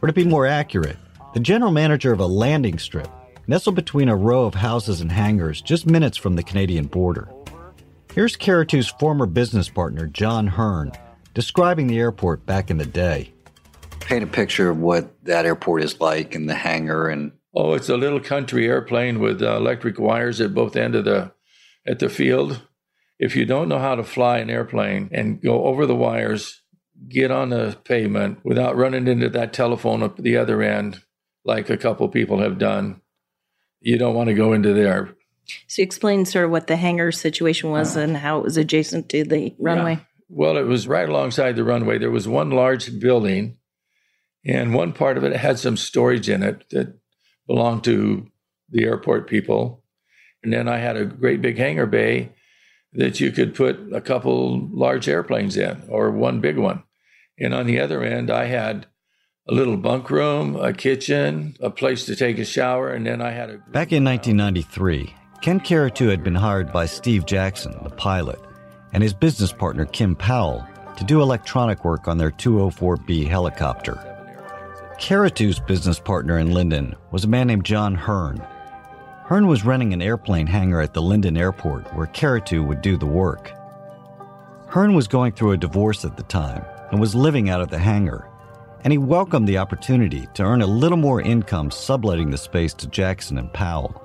Or 0.03 0.07
to 0.07 0.13
be 0.13 0.27
more 0.27 0.47
accurate, 0.47 0.99
the 1.33 1.41
general 1.41 1.73
manager 1.73 2.13
of 2.13 2.21
a 2.21 2.27
landing 2.27 2.79
strip 2.79 3.09
nestled 3.47 3.77
between 3.77 4.09
a 4.09 4.17
row 4.17 4.45
of 4.45 4.55
houses 4.55 5.01
and 5.01 5.13
hangars 5.13 5.61
just 5.61 5.87
minutes 5.87 6.17
from 6.17 6.37
the 6.37 6.43
Canadian 6.43 6.87
border. 6.87 7.29
Here's 8.13 8.37
Caratu's 8.37 8.89
former 8.89 9.27
business 9.27 9.69
partner, 9.69 10.07
John 10.07 10.47
Hearn, 10.47 10.93
describing 11.35 11.87
the 11.87 11.99
airport 11.99 12.47
back 12.47 12.71
in 12.71 12.79
the 12.79 12.87
day. 12.87 13.33
Paint 14.01 14.25
a 14.25 14.27
picture 14.27 14.71
of 14.71 14.79
what 14.79 15.23
that 15.25 15.47
airport 15.47 15.83
is 15.83 16.01
like 16.01 16.35
and 16.35 16.49
the 16.49 16.55
hangar 16.55 17.09
and 17.09 17.33
Oh, 17.59 17.73
it's 17.73 17.89
a 17.89 17.97
little 17.97 18.21
country 18.21 18.69
airplane 18.69 19.19
with 19.19 19.41
uh, 19.41 19.57
electric 19.57 19.99
wires 19.99 20.43
at 20.43 20.53
both 20.53 20.77
end 20.77 20.95
of 20.95 21.07
the 21.07 21.33
at 21.87 22.01
the 22.01 22.11
field. 22.11 22.61
If 23.19 23.35
you 23.35 23.47
don't 23.47 23.71
know 23.71 23.79
how 23.79 23.95
to 23.95 24.05
fly 24.05 24.39
an 24.39 24.51
airplane 24.51 25.09
and 25.11 25.41
go 25.41 25.65
over 25.65 25.87
the 25.87 25.97
wires, 25.97 26.61
get 27.09 27.31
on 27.31 27.49
the 27.49 27.79
pavement 27.85 28.41
without 28.45 28.77
running 28.77 29.09
into 29.09 29.31
that 29.31 29.55
telephone 29.55 30.03
at 30.03 30.17
the 30.19 30.37
other 30.37 30.61
end, 30.61 31.01
like 31.47 31.71
a 31.71 31.79
couple 31.79 32.07
people 32.11 32.41
have 32.41 32.59
done, 32.59 33.01
you 33.81 33.99
don't 33.99 34.15
want 34.15 34.29
to 34.29 34.35
go 34.35 34.53
into 34.53 34.73
there. 34.73 35.15
So 35.69 35.83
explain 35.83 36.25
sort 36.25 36.45
of 36.45 36.51
what 36.51 36.67
the 36.67 36.77
hangar 36.77 37.13
situation 37.13 37.71
was 37.71 37.97
uh, 37.97 38.01
and 38.01 38.17
how 38.17 38.39
it 38.39 38.45
was 38.45 38.57
adjacent 38.57 39.09
to 39.11 39.25
the 39.25 39.55
runway. 39.59 39.95
Yeah. 39.95 40.01
Well, 40.29 40.57
it 40.57 40.65
was 40.65 40.89
right 40.89 41.09
alongside 41.09 41.55
the 41.55 41.65
runway. 41.65 41.99
There 41.99 42.11
was 42.11 42.27
one 42.27 42.51
large 42.51 42.99
building, 42.99 43.59
and 44.45 44.75
one 44.75 44.93
part 44.93 45.17
of 45.17 45.25
it 45.25 45.37
had 45.37 45.59
some 45.59 45.77
storage 45.77 46.29
in 46.29 46.43
it 46.43 46.69
that 46.71 46.99
belonged 47.47 47.85
to 47.85 48.29
the 48.71 48.85
airport 48.85 49.29
people. 49.29 49.85
And 50.43 50.53
then 50.53 50.69
I 50.69 50.79
had 50.79 50.97
a 50.97 51.05
great 51.05 51.41
big 51.41 51.59
hangar 51.59 51.87
bay 51.87 52.33
that 52.93 53.21
you 53.21 53.31
could 53.31 53.55
put 53.55 53.79
a 53.93 54.01
couple 54.01 54.69
large 54.73 55.09
airplanes 55.09 55.57
in 55.57 55.85
or 55.89 56.11
one 56.11 56.41
big 56.41 56.57
one. 56.57 56.83
And 57.39 57.55
on 57.55 57.67
the 57.67 57.79
other 57.79 58.03
end, 58.03 58.31
I 58.31 58.47
had 58.47 58.87
a 59.49 59.55
little 59.55 59.77
bunk 59.77 60.11
room, 60.11 60.57
a 60.57 60.73
kitchen, 60.73 61.57
a 61.61 61.71
place 61.71 62.05
to 62.07 62.17
take 62.17 62.39
a 62.39 62.45
shower, 62.45 62.91
and 62.91 63.07
then 63.07 63.21
I 63.23 63.31
had 63.31 63.51
a. 63.51 63.59
Back 63.59 63.93
in 63.93 64.05
1993, 64.05 65.15
Ken 65.41 65.61
Caratu 65.61 66.11
had 66.11 66.25
been 66.25 66.35
hired 66.35 66.73
by 66.73 66.87
Steve 66.87 67.27
Jackson, 67.27 67.79
the 67.85 67.91
pilot, 67.91 68.41
and 68.93 69.03
his 69.03 69.15
business 69.15 69.53
partner 69.53 69.85
Kim 69.87 70.17
Powell 70.17 70.67
to 70.97 71.05
do 71.05 71.23
electronic 71.23 71.85
work 71.85 72.09
on 72.09 72.19
their 72.19 72.33
204B 72.33 73.29
helicopter. 73.29 73.95
Caratu's 74.99 75.61
business 75.61 76.01
partner 76.01 76.39
in 76.39 76.49
Lynden 76.49 76.97
was 77.13 77.25
a 77.25 77.29
man 77.29 77.47
named 77.47 77.65
John 77.65 77.95
Hearn. 77.95 78.39
Hearn 79.27 79.47
was 79.47 79.65
renting 79.65 79.93
an 79.93 80.03
airplane 80.03 80.47
hangar 80.47 80.81
at 80.81 80.95
the 80.95 81.03
Lynden 81.03 81.39
airport 81.39 81.93
where 81.95 82.07
Caratu 82.07 82.67
would 82.67 82.81
do 82.81 82.97
the 82.97 83.07
work. 83.07 83.53
Hearn 84.69 84.95
was 84.95 85.07
going 85.07 85.33
through 85.33 85.53
a 85.53 85.57
divorce 85.57 86.05
at 86.05 86.17
the 86.17 86.23
time 86.25 86.65
and 86.91 86.99
was 86.99 87.15
living 87.15 87.51
out 87.51 87.61
of 87.61 87.69
the 87.69 87.79
hangar 87.79 88.29
and 88.87 88.93
he 88.93 88.99
welcomed 88.99 89.49
the 89.49 89.59
opportunity 89.59 90.29
to 90.33 90.45
earn 90.45 90.63
a 90.63 90.67
little 90.67 90.97
more 90.97 91.21
income 91.21 91.73
subletting 91.73 92.31
the 92.31 92.39
space 92.39 92.73
to 92.73 92.87
Jackson 92.87 93.37
and 93.37 93.53
Powell. 93.53 94.01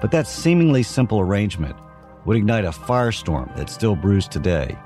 But 0.00 0.10
that 0.10 0.26
seemingly 0.26 0.82
simple 0.82 1.20
arrangement 1.20 1.76
would 2.24 2.36
ignite 2.36 2.64
a 2.64 2.70
firestorm 2.70 3.54
that 3.54 3.70
still 3.70 3.94
brews 3.94 4.26
today 4.26 4.76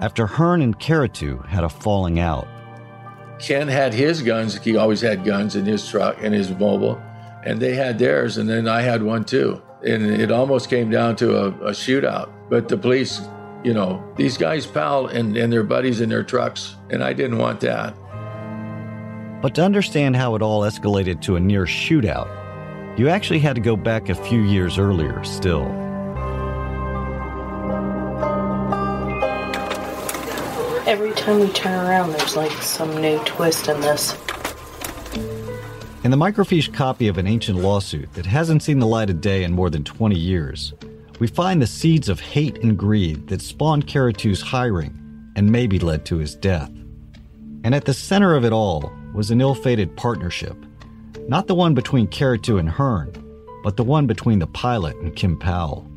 after 0.00 0.26
Hearn 0.26 0.62
and 0.62 0.76
Caratu 0.80 1.46
had 1.46 1.62
a 1.62 1.68
falling 1.68 2.18
out. 2.18 2.48
Ken 3.38 3.68
had 3.68 3.94
his 3.94 4.20
guns, 4.20 4.58
he 4.58 4.76
always 4.76 5.00
had 5.00 5.24
guns 5.24 5.54
in 5.54 5.64
his 5.64 5.88
truck 5.88 6.16
and 6.20 6.34
his 6.34 6.50
mobile, 6.50 7.00
and 7.44 7.60
they 7.60 7.76
had 7.76 8.00
theirs, 8.00 8.36
and 8.36 8.50
then 8.50 8.66
I 8.66 8.80
had 8.80 9.00
one 9.00 9.24
too. 9.24 9.62
And 9.84 10.04
it 10.04 10.32
almost 10.32 10.68
came 10.68 10.90
down 10.90 11.14
to 11.16 11.36
a, 11.36 11.48
a 11.66 11.70
shootout. 11.70 12.32
But 12.50 12.68
the 12.68 12.76
police, 12.76 13.20
you 13.62 13.74
know, 13.74 14.02
these 14.16 14.36
guys 14.36 14.66
pal 14.66 15.06
and, 15.06 15.36
and 15.36 15.52
their 15.52 15.62
buddies 15.62 16.00
in 16.00 16.08
their 16.08 16.24
trucks, 16.24 16.74
and 16.90 17.04
I 17.04 17.12
didn't 17.12 17.38
want 17.38 17.60
that. 17.60 17.94
But 19.42 19.54
to 19.56 19.62
understand 19.62 20.16
how 20.16 20.34
it 20.34 20.42
all 20.42 20.62
escalated 20.62 21.20
to 21.22 21.36
a 21.36 21.40
near 21.40 21.64
shootout, 21.64 22.28
you 22.98 23.08
actually 23.08 23.40
had 23.40 23.54
to 23.56 23.60
go 23.60 23.76
back 23.76 24.08
a 24.08 24.14
few 24.14 24.40
years 24.40 24.78
earlier 24.78 25.22
still. 25.24 25.66
Every 30.86 31.12
time 31.12 31.40
we 31.40 31.48
turn 31.50 31.86
around, 31.86 32.12
there's 32.12 32.36
like 32.36 32.52
some 32.62 33.00
new 33.02 33.18
twist 33.24 33.68
in 33.68 33.80
this. 33.80 34.14
In 36.04 36.10
the 36.10 36.16
microfiche 36.16 36.72
copy 36.72 37.08
of 37.08 37.18
an 37.18 37.26
ancient 37.26 37.58
lawsuit 37.58 38.12
that 38.14 38.24
hasn't 38.24 38.62
seen 38.62 38.78
the 38.78 38.86
light 38.86 39.10
of 39.10 39.20
day 39.20 39.42
in 39.44 39.52
more 39.52 39.68
than 39.68 39.84
20 39.84 40.16
years, 40.16 40.72
we 41.18 41.26
find 41.26 41.60
the 41.60 41.66
seeds 41.66 42.08
of 42.08 42.20
hate 42.20 42.58
and 42.62 42.78
greed 42.78 43.26
that 43.28 43.42
spawned 43.42 43.86
Caratu's 43.86 44.40
hiring 44.40 44.96
and 45.36 45.50
maybe 45.50 45.78
led 45.78 46.06
to 46.06 46.16
his 46.16 46.34
death. 46.34 46.70
And 47.64 47.74
at 47.74 47.84
the 47.84 47.92
center 47.92 48.34
of 48.34 48.44
it 48.44 48.52
all 48.52 48.92
was 49.16 49.30
an 49.30 49.40
ill 49.40 49.54
fated 49.54 49.96
partnership. 49.96 50.54
Not 51.26 51.46
the 51.46 51.54
one 51.54 51.72
between 51.72 52.06
Caratu 52.06 52.60
and 52.60 52.68
Hearn, 52.68 53.14
but 53.64 53.78
the 53.78 53.82
one 53.82 54.06
between 54.06 54.38
the 54.38 54.46
pilot 54.46 54.94
and 54.96 55.16
Kim 55.16 55.38
Powell. 55.38 55.90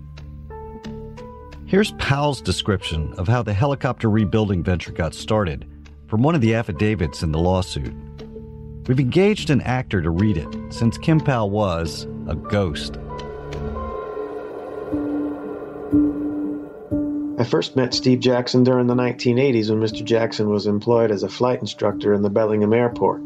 Here's 1.66 1.92
Powell's 2.00 2.42
description 2.42 3.14
of 3.18 3.28
how 3.28 3.44
the 3.44 3.54
helicopter 3.54 4.10
rebuilding 4.10 4.64
venture 4.64 4.94
got 4.94 5.14
started 5.14 5.70
from 6.08 6.24
one 6.24 6.34
of 6.34 6.40
the 6.40 6.56
affidavits 6.56 7.22
in 7.22 7.34
the 7.34 7.40
lawsuit. 7.40 7.94
We've 8.88 9.02
engaged 9.02 9.50
an 9.50 9.62
actor 9.62 10.02
to 10.02 10.10
read 10.10 10.38
it, 10.38 10.74
since 10.74 10.98
Kim 10.98 11.20
Powell 11.20 11.50
was 11.50 12.06
a 12.28 12.36
ghost. 12.36 12.98
I 17.40 17.46
first 17.46 17.78
met 17.78 17.94
Steve 17.94 18.20
Jackson 18.20 18.66
during 18.66 18.88
the 18.88 18.96
1980s 18.96 19.70
when 19.70 19.80
Mr. 19.80 20.04
Jackson 20.04 20.50
was 20.50 20.68
employed 20.68 21.10
as 21.10 21.24
a 21.24 21.30
flight 21.30 21.62
instructor 21.62 22.14
in 22.14 22.22
the 22.22 22.30
Bellingham 22.30 22.74
Airport. 22.74 23.22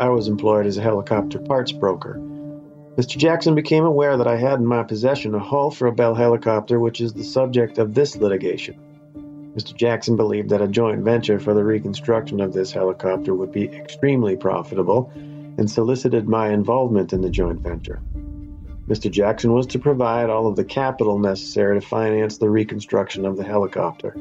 I 0.00 0.08
was 0.08 0.26
employed 0.26 0.66
as 0.66 0.78
a 0.78 0.82
helicopter 0.82 1.38
parts 1.38 1.70
broker. 1.70 2.16
Mr. 2.96 3.16
Jackson 3.16 3.54
became 3.54 3.84
aware 3.84 4.16
that 4.16 4.26
I 4.26 4.34
had 4.34 4.58
in 4.58 4.66
my 4.66 4.82
possession 4.82 5.36
a 5.36 5.38
hull 5.38 5.70
for 5.70 5.86
a 5.86 5.92
Bell 5.92 6.12
helicopter, 6.12 6.80
which 6.80 7.00
is 7.00 7.12
the 7.12 7.22
subject 7.22 7.78
of 7.78 7.94
this 7.94 8.16
litigation. 8.16 8.74
Mr. 9.56 9.76
Jackson 9.76 10.16
believed 10.16 10.48
that 10.48 10.60
a 10.60 10.66
joint 10.66 11.04
venture 11.04 11.38
for 11.38 11.54
the 11.54 11.62
reconstruction 11.62 12.40
of 12.40 12.52
this 12.52 12.72
helicopter 12.72 13.32
would 13.32 13.52
be 13.52 13.68
extremely 13.68 14.34
profitable 14.34 15.12
and 15.14 15.70
solicited 15.70 16.28
my 16.28 16.48
involvement 16.48 17.12
in 17.12 17.20
the 17.20 17.30
joint 17.30 17.60
venture. 17.60 18.02
Mr. 18.88 19.10
Jackson 19.10 19.52
was 19.52 19.66
to 19.68 19.78
provide 19.78 20.28
all 20.28 20.46
of 20.46 20.56
the 20.56 20.64
capital 20.64 21.18
necessary 21.18 21.80
to 21.80 21.86
finance 21.86 22.38
the 22.38 22.50
reconstruction 22.50 23.24
of 23.24 23.36
the 23.36 23.44
helicopter. 23.44 24.16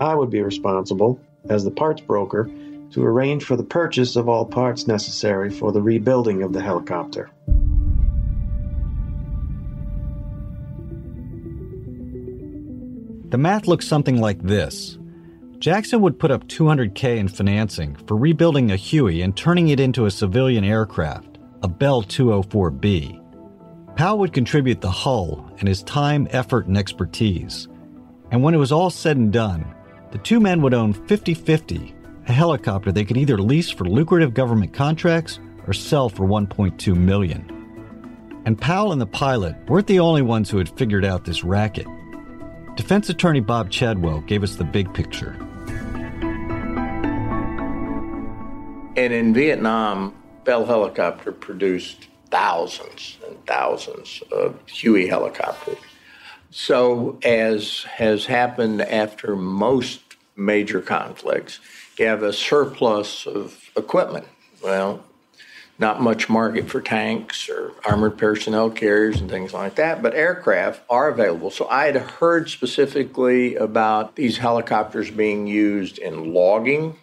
I 0.00 0.14
would 0.14 0.30
be 0.30 0.42
responsible, 0.42 1.18
as 1.48 1.64
the 1.64 1.70
parts 1.70 2.02
broker, 2.02 2.50
to 2.90 3.02
arrange 3.02 3.44
for 3.44 3.56
the 3.56 3.64
purchase 3.64 4.16
of 4.16 4.28
all 4.28 4.44
parts 4.44 4.86
necessary 4.86 5.50
for 5.50 5.72
the 5.72 5.80
rebuilding 5.80 6.42
of 6.42 6.52
the 6.52 6.60
helicopter. 6.60 7.30
The 13.30 13.38
math 13.38 13.66
looks 13.66 13.88
something 13.88 14.20
like 14.20 14.42
this. 14.42 14.98
Jackson 15.58 16.02
would 16.02 16.18
put 16.18 16.30
up 16.30 16.48
200K 16.48 17.16
in 17.16 17.28
financing 17.28 17.96
for 18.06 18.16
rebuilding 18.16 18.70
a 18.70 18.76
Huey 18.76 19.22
and 19.22 19.34
turning 19.34 19.68
it 19.68 19.80
into 19.80 20.04
a 20.04 20.10
civilian 20.10 20.64
aircraft, 20.64 21.38
a 21.62 21.68
Bell 21.68 22.02
204B. 22.02 23.21
Powell 24.02 24.18
would 24.18 24.32
contribute 24.32 24.80
the 24.80 24.90
hull 24.90 25.48
and 25.60 25.68
his 25.68 25.84
time, 25.84 26.26
effort, 26.32 26.66
and 26.66 26.76
expertise. 26.76 27.68
And 28.32 28.42
when 28.42 28.52
it 28.52 28.56
was 28.58 28.72
all 28.72 28.90
said 28.90 29.16
and 29.16 29.32
done, 29.32 29.64
the 30.10 30.18
two 30.18 30.40
men 30.40 30.60
would 30.60 30.74
own 30.74 30.92
50 30.92 31.34
50, 31.34 31.94
a 32.26 32.32
helicopter 32.32 32.90
they 32.90 33.04
could 33.04 33.16
either 33.16 33.38
lease 33.38 33.70
for 33.70 33.84
lucrative 33.84 34.34
government 34.34 34.72
contracts 34.72 35.38
or 35.68 35.72
sell 35.72 36.08
for 36.08 36.26
1.2 36.26 36.96
million. 36.96 38.42
And 38.44 38.60
Powell 38.60 38.90
and 38.90 39.00
the 39.00 39.06
pilot 39.06 39.54
weren't 39.68 39.86
the 39.86 40.00
only 40.00 40.22
ones 40.22 40.50
who 40.50 40.58
had 40.58 40.76
figured 40.76 41.04
out 41.04 41.24
this 41.24 41.44
racket. 41.44 41.86
Defense 42.74 43.08
attorney 43.08 43.38
Bob 43.38 43.70
Chadwell 43.70 44.22
gave 44.22 44.42
us 44.42 44.56
the 44.56 44.64
big 44.64 44.92
picture. 44.92 45.36
And 48.96 49.12
in 49.12 49.32
Vietnam, 49.32 50.12
Bell 50.42 50.66
Helicopter 50.66 51.30
produced 51.30 52.08
thousands 52.32 53.18
and 53.28 53.46
thousands 53.46 54.22
of 54.32 54.58
Huey 54.66 55.06
helicopters. 55.06 55.78
So, 56.50 57.18
as 57.22 57.84
has 57.84 58.26
happened 58.26 58.82
after 58.82 59.36
most 59.36 60.00
major 60.34 60.80
conflicts, 60.80 61.60
you 61.98 62.06
have 62.06 62.22
a 62.22 62.32
surplus 62.32 63.26
of 63.26 63.70
equipment. 63.76 64.26
Well, 64.62 65.04
not 65.78 66.00
much 66.00 66.28
market 66.28 66.68
for 66.68 66.80
tanks 66.80 67.48
or 67.48 67.72
armored 67.84 68.18
personnel 68.18 68.70
carriers 68.70 69.20
and 69.20 69.30
things 69.30 69.52
like 69.52 69.74
that, 69.76 70.02
but 70.02 70.14
aircraft 70.14 70.82
are 70.88 71.08
available. 71.08 71.50
So 71.50 71.68
I 71.68 71.86
had 71.86 71.96
heard 71.96 72.48
specifically 72.48 73.56
about 73.56 74.16
these 74.16 74.38
helicopters 74.38 75.10
being 75.10 75.46
used 75.46 75.98
in 75.98 76.32
logging, 76.32 76.96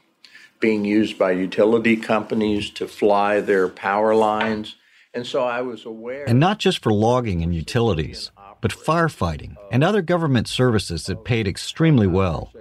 being 0.60 0.86
used 0.86 1.18
by 1.18 1.32
utility 1.32 1.98
companies 1.98 2.70
to 2.72 2.88
fly 2.88 3.42
their 3.42 3.68
power 3.68 4.16
lines. 4.16 4.76
And 5.14 5.26
so 5.26 5.44
I 5.44 5.62
was 5.62 5.86
aware. 5.86 6.28
And 6.28 6.40
not 6.40 6.60
just 6.60 6.84
for 6.84 6.94
logging 6.94 7.42
and 7.42 7.54
utilities, 7.54 8.32
but 8.62 8.72
firefighting 8.72 9.56
and 9.72 9.84
other 9.84 10.02
government 10.02 10.48
services 10.48 11.06
that 11.06 11.24
paid 11.24 11.48
extremely 11.48 12.08
well. 12.08 12.54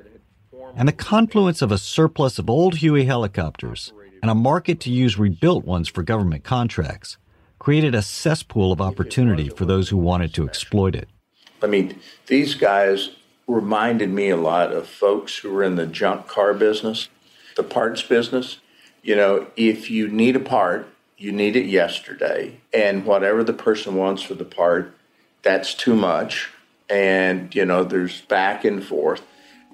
And 0.74 0.88
the 0.88 0.92
confluence 0.92 1.60
of 1.60 1.72
a 1.72 1.78
surplus 1.78 2.38
of 2.38 2.48
old 2.48 2.76
Huey 2.76 3.04
helicopters 3.04 3.92
and 4.22 4.30
a 4.30 4.34
market 4.34 4.80
to 4.80 4.90
use 4.90 5.18
rebuilt 5.18 5.64
ones 5.64 5.88
for 5.88 6.02
government 6.02 6.44
contracts 6.44 7.18
created 7.58 7.94
a 7.94 8.02
cesspool 8.02 8.72
of 8.72 8.80
opportunity 8.80 9.48
for 9.48 9.64
those 9.64 9.88
who 9.88 9.96
wanted 9.96 10.32
to 10.34 10.46
exploit 10.46 10.94
it. 10.94 11.08
I 11.62 11.66
mean, 11.66 11.98
these 12.26 12.54
guys 12.54 13.10
reminded 13.46 14.10
me 14.10 14.28
a 14.28 14.36
lot 14.36 14.72
of 14.72 14.86
folks 14.86 15.36
who 15.38 15.52
were 15.52 15.62
in 15.62 15.76
the 15.76 15.86
junk 15.86 16.28
car 16.28 16.54
business, 16.54 17.08
the 17.56 17.62
parts 17.62 18.02
business. 18.02 18.58
You 19.02 19.16
know, 19.16 19.46
if 19.56 19.90
you 19.90 20.08
need 20.08 20.36
a 20.36 20.40
part, 20.40 20.88
you 21.18 21.32
need 21.32 21.56
it 21.56 21.66
yesterday, 21.66 22.58
and 22.72 23.04
whatever 23.04 23.42
the 23.42 23.52
person 23.52 23.96
wants 23.96 24.22
for 24.22 24.34
the 24.34 24.44
part, 24.44 24.94
that's 25.42 25.74
too 25.74 25.96
much. 25.96 26.48
And, 26.88 27.54
you 27.54 27.64
know, 27.64 27.84
there's 27.84 28.22
back 28.22 28.64
and 28.64 28.82
forth. 28.82 29.22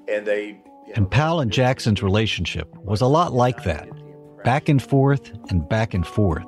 And 0.09 0.27
they. 0.27 0.59
And 0.95 1.11
Powell 1.11 1.41
and 1.41 1.51
Jackson's 1.51 2.03
relationship 2.03 2.75
was 2.77 3.01
a 3.01 3.07
lot 3.07 3.33
like 3.33 3.63
that 3.65 3.89
back 4.43 4.69
and 4.69 4.83
forth 4.83 5.33
and 5.49 5.67
back 5.69 5.95
and 5.95 6.07
forth. 6.07 6.47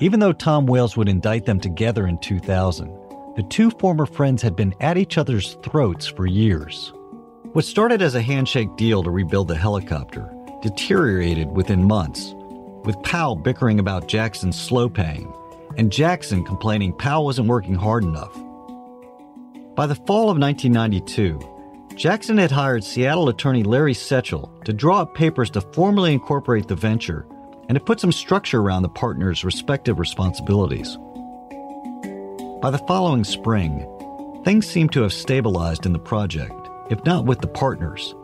Even 0.00 0.20
though 0.20 0.32
Tom 0.32 0.66
Wales 0.66 0.96
would 0.96 1.08
indict 1.08 1.46
them 1.46 1.58
together 1.58 2.06
in 2.06 2.18
2000, 2.18 2.88
the 3.36 3.42
two 3.50 3.70
former 3.70 4.06
friends 4.06 4.42
had 4.42 4.54
been 4.54 4.74
at 4.80 4.98
each 4.98 5.18
other's 5.18 5.54
throats 5.62 6.06
for 6.06 6.26
years. 6.26 6.92
What 7.52 7.64
started 7.64 8.02
as 8.02 8.14
a 8.14 8.22
handshake 8.22 8.76
deal 8.76 9.02
to 9.02 9.10
rebuild 9.10 9.48
the 9.48 9.56
helicopter 9.56 10.32
deteriorated 10.62 11.50
within 11.50 11.84
months, 11.84 12.34
with 12.84 13.02
Powell 13.02 13.36
bickering 13.36 13.78
about 13.78 14.08
Jackson's 14.08 14.60
slow 14.60 14.88
paying 14.88 15.32
and 15.76 15.90
Jackson 15.90 16.44
complaining 16.44 16.92
Powell 16.92 17.24
wasn't 17.24 17.48
working 17.48 17.74
hard 17.74 18.04
enough. 18.04 18.34
By 19.74 19.86
the 19.86 19.94
fall 19.94 20.30
of 20.30 20.38
1992, 20.38 21.38
Jackson 21.96 22.38
had 22.38 22.50
hired 22.50 22.84
Seattle 22.84 23.28
attorney 23.28 23.62
Larry 23.62 23.94
Sechl 23.94 24.64
to 24.64 24.72
draw 24.72 25.02
up 25.02 25.14
papers 25.14 25.50
to 25.50 25.60
formally 25.60 26.12
incorporate 26.12 26.68
the 26.68 26.74
venture 26.74 27.26
and 27.68 27.76
to 27.76 27.84
put 27.84 28.00
some 28.00 28.12
structure 28.12 28.60
around 28.60 28.82
the 28.82 28.88
partners' 28.88 29.44
respective 29.44 29.98
responsibilities. 29.98 30.96
By 32.60 32.70
the 32.70 32.82
following 32.86 33.24
spring, 33.24 33.86
things 34.44 34.66
seemed 34.66 34.92
to 34.92 35.02
have 35.02 35.12
stabilized 35.12 35.86
in 35.86 35.92
the 35.92 35.98
project, 35.98 36.54
if 36.90 37.04
not 37.04 37.24
with 37.24 37.40
the 37.40 37.48
partners. 37.48 38.14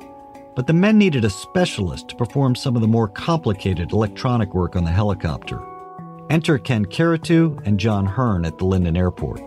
But 0.58 0.66
the 0.66 0.72
men 0.72 0.98
needed 0.98 1.24
a 1.24 1.30
specialist 1.30 2.08
to 2.08 2.16
perform 2.16 2.56
some 2.56 2.74
of 2.74 2.82
the 2.82 2.88
more 2.88 3.06
complicated 3.06 3.92
electronic 3.92 4.54
work 4.54 4.74
on 4.74 4.82
the 4.82 4.90
helicopter. 4.90 5.62
Enter 6.30 6.58
Ken 6.58 6.84
Caratu 6.84 7.64
and 7.64 7.78
John 7.78 8.04
Hearn 8.04 8.44
at 8.44 8.58
the 8.58 8.64
Lynden 8.64 8.98
Airport. 8.98 9.40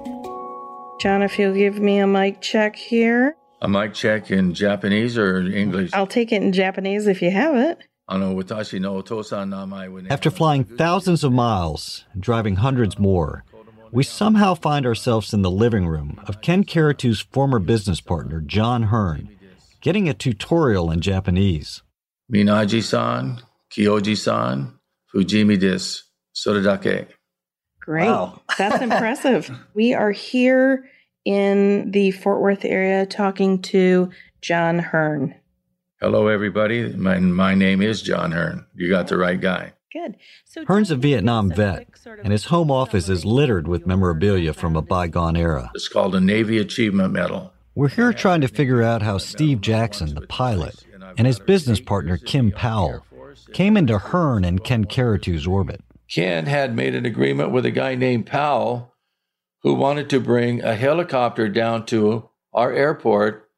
John, 1.01 1.21
if 1.21 1.37
you'll 1.37 1.53
give 1.53 1.79
me 1.79 1.99
a 1.99 2.07
mic 2.07 2.39
check 2.39 2.77
here. 2.77 3.35
A 3.61 3.67
mic 3.67 3.93
check 3.93 4.31
in 4.31 4.53
Japanese 4.53 5.17
or 5.17 5.41
English? 5.41 5.89
I'll 5.91 6.07
take 6.07 6.31
it 6.31 6.41
in 6.41 6.53
Japanese 6.53 7.07
if 7.07 7.21
you 7.21 7.31
have 7.31 7.57
it. 7.57 7.79
After 10.09 10.31
flying 10.31 10.63
thousands 10.63 11.25
of 11.25 11.33
miles 11.33 12.05
and 12.13 12.23
driving 12.23 12.55
hundreds 12.55 12.97
more, 12.97 13.43
we 13.91 14.03
somehow 14.03 14.53
find 14.53 14.85
ourselves 14.85 15.33
in 15.33 15.41
the 15.41 15.51
living 15.51 15.87
room 15.87 16.21
of 16.25 16.39
Ken 16.39 16.63
Caratu's 16.63 17.19
former 17.19 17.59
business 17.59 17.99
partner, 17.99 18.39
John 18.39 18.83
Hearn, 18.83 19.27
getting 19.81 20.07
a 20.07 20.13
tutorial 20.13 20.91
in 20.91 21.01
Japanese. 21.01 21.81
Minaji 22.33 22.81
san, 22.81 23.41
Kyoji 23.71 24.17
san, 24.17 24.73
Fujimi 25.13 25.57
desu, 25.57 26.03
soredake. 26.33 27.07
Great. 27.81 28.05
Wow. 28.05 28.41
That's 28.57 28.81
impressive. 28.81 29.51
We 29.73 29.93
are 29.93 30.11
here 30.11 30.85
in 31.25 31.91
the 31.91 32.11
Fort 32.11 32.41
Worth 32.41 32.63
area 32.63 33.05
talking 33.05 33.61
to 33.63 34.11
John 34.41 34.79
Hearn. 34.79 35.35
Hello, 35.99 36.27
everybody. 36.27 36.93
My, 36.93 37.19
my 37.19 37.53
name 37.53 37.81
is 37.81 38.01
John 38.01 38.31
Hearn. 38.31 38.65
You 38.75 38.89
got 38.89 39.07
the 39.07 39.17
right 39.17 39.39
guy. 39.39 39.73
Good. 39.91 40.15
So 40.45 40.63
Hearn's 40.65 40.89
a 40.89 40.95
Vietnam 40.95 41.51
vet, 41.51 41.85
and 42.23 42.31
his 42.31 42.45
home 42.45 42.71
office 42.71 43.09
is 43.09 43.25
littered 43.25 43.67
with 43.67 43.85
memorabilia 43.85 44.53
from 44.53 44.77
a 44.77 44.81
bygone 44.81 45.35
era. 45.35 45.69
It's 45.75 45.89
called 45.89 46.15
a 46.15 46.21
Navy 46.21 46.59
Achievement 46.59 47.11
Medal. 47.11 47.51
We're 47.73 47.87
here 47.87 48.11
trying 48.11 48.41
to 48.41 48.47
figure 48.49 48.81
out 48.83 49.01
how 49.01 49.17
Steve 49.17 49.61
Jackson, 49.61 50.13
the 50.13 50.27
pilot, 50.27 50.83
and 51.17 51.25
his 51.25 51.39
business 51.39 51.79
partner 51.79 52.17
Kim 52.17 52.51
Powell 52.51 53.05
came 53.53 53.77
into 53.77 53.97
Hearn 53.97 54.43
and 54.43 54.63
Ken 54.63 54.83
Caratu's 54.85 55.47
orbit. 55.47 55.81
Ken 56.13 56.47
had 56.47 56.75
made 56.75 56.95
an 56.95 57.05
agreement 57.05 57.51
with 57.51 57.65
a 57.65 57.71
guy 57.71 57.95
named 57.95 58.25
Powell 58.25 58.93
who 59.63 59.73
wanted 59.73 60.09
to 60.09 60.19
bring 60.19 60.61
a 60.61 60.75
helicopter 60.75 61.47
down 61.47 61.85
to 61.85 62.29
our 62.53 62.73
airport 62.73 63.49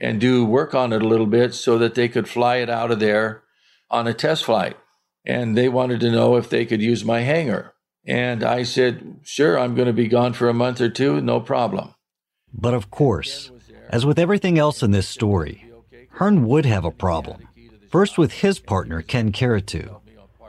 and 0.00 0.20
do 0.20 0.44
work 0.44 0.74
on 0.74 0.92
it 0.92 1.02
a 1.02 1.08
little 1.08 1.26
bit 1.26 1.54
so 1.54 1.78
that 1.78 1.94
they 1.94 2.08
could 2.08 2.28
fly 2.28 2.56
it 2.56 2.70
out 2.70 2.90
of 2.90 2.98
there 2.98 3.44
on 3.90 4.06
a 4.08 4.14
test 4.14 4.44
flight. 4.44 4.76
and 5.24 5.56
they 5.56 5.68
wanted 5.68 6.00
to 6.00 6.10
know 6.10 6.36
if 6.36 6.48
they 6.48 6.64
could 6.64 6.80
use 6.80 7.04
my 7.04 7.20
hangar. 7.20 7.74
And 8.06 8.42
I 8.42 8.62
said, 8.62 9.20
sure, 9.22 9.58
I'm 9.58 9.74
going 9.74 9.86
to 9.86 9.92
be 9.92 10.08
gone 10.08 10.32
for 10.32 10.48
a 10.48 10.54
month 10.54 10.80
or 10.80 10.88
two, 10.88 11.20
no 11.20 11.40
problem. 11.40 11.94
But 12.52 12.72
of 12.72 12.90
course, 12.90 13.52
as 13.90 14.06
with 14.06 14.18
everything 14.18 14.58
else 14.58 14.82
in 14.82 14.92
this 14.92 15.08
story, 15.08 15.64
Hearn 16.12 16.46
would 16.46 16.64
have 16.64 16.84
a 16.84 16.90
problem. 16.90 17.48
First, 17.90 18.16
with 18.16 18.32
his 18.32 18.60
partner, 18.60 19.02
Ken 19.02 19.32
Caratu. 19.32 20.00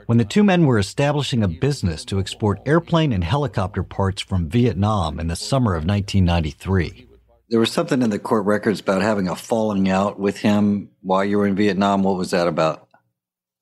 When 0.06 0.18
the 0.18 0.26
two 0.26 0.44
men 0.44 0.66
were 0.66 0.78
establishing 0.78 1.44
a 1.44 1.48
business 1.48 2.06
to 2.06 2.20
export 2.20 2.62
airplane 2.66 3.12
and 3.12 3.24
helicopter 3.24 3.82
parts 3.82 4.22
from 4.22 4.50
Vietnam 4.50 5.20
in 5.20 5.28
the 5.28 5.36
summer 5.36 5.74
of 5.74 5.86
1993. 5.86 7.08
There 7.50 7.60
was 7.60 7.72
something 7.72 8.02
in 8.02 8.12
the 8.12 8.20
court 8.20 8.46
records 8.46 8.80
about 8.80 9.02
having 9.02 9.28
a 9.28 9.36
falling 9.36 9.90
out 9.90 10.20
with 10.20 10.38
him 10.38 10.90
while 11.02 11.26
you 11.26 11.38
were 11.38 11.48
in 11.48 11.56
Vietnam. 11.56 12.04
What 12.04 12.18
was 12.18 12.32
that 12.32 12.48
about? 12.48 12.88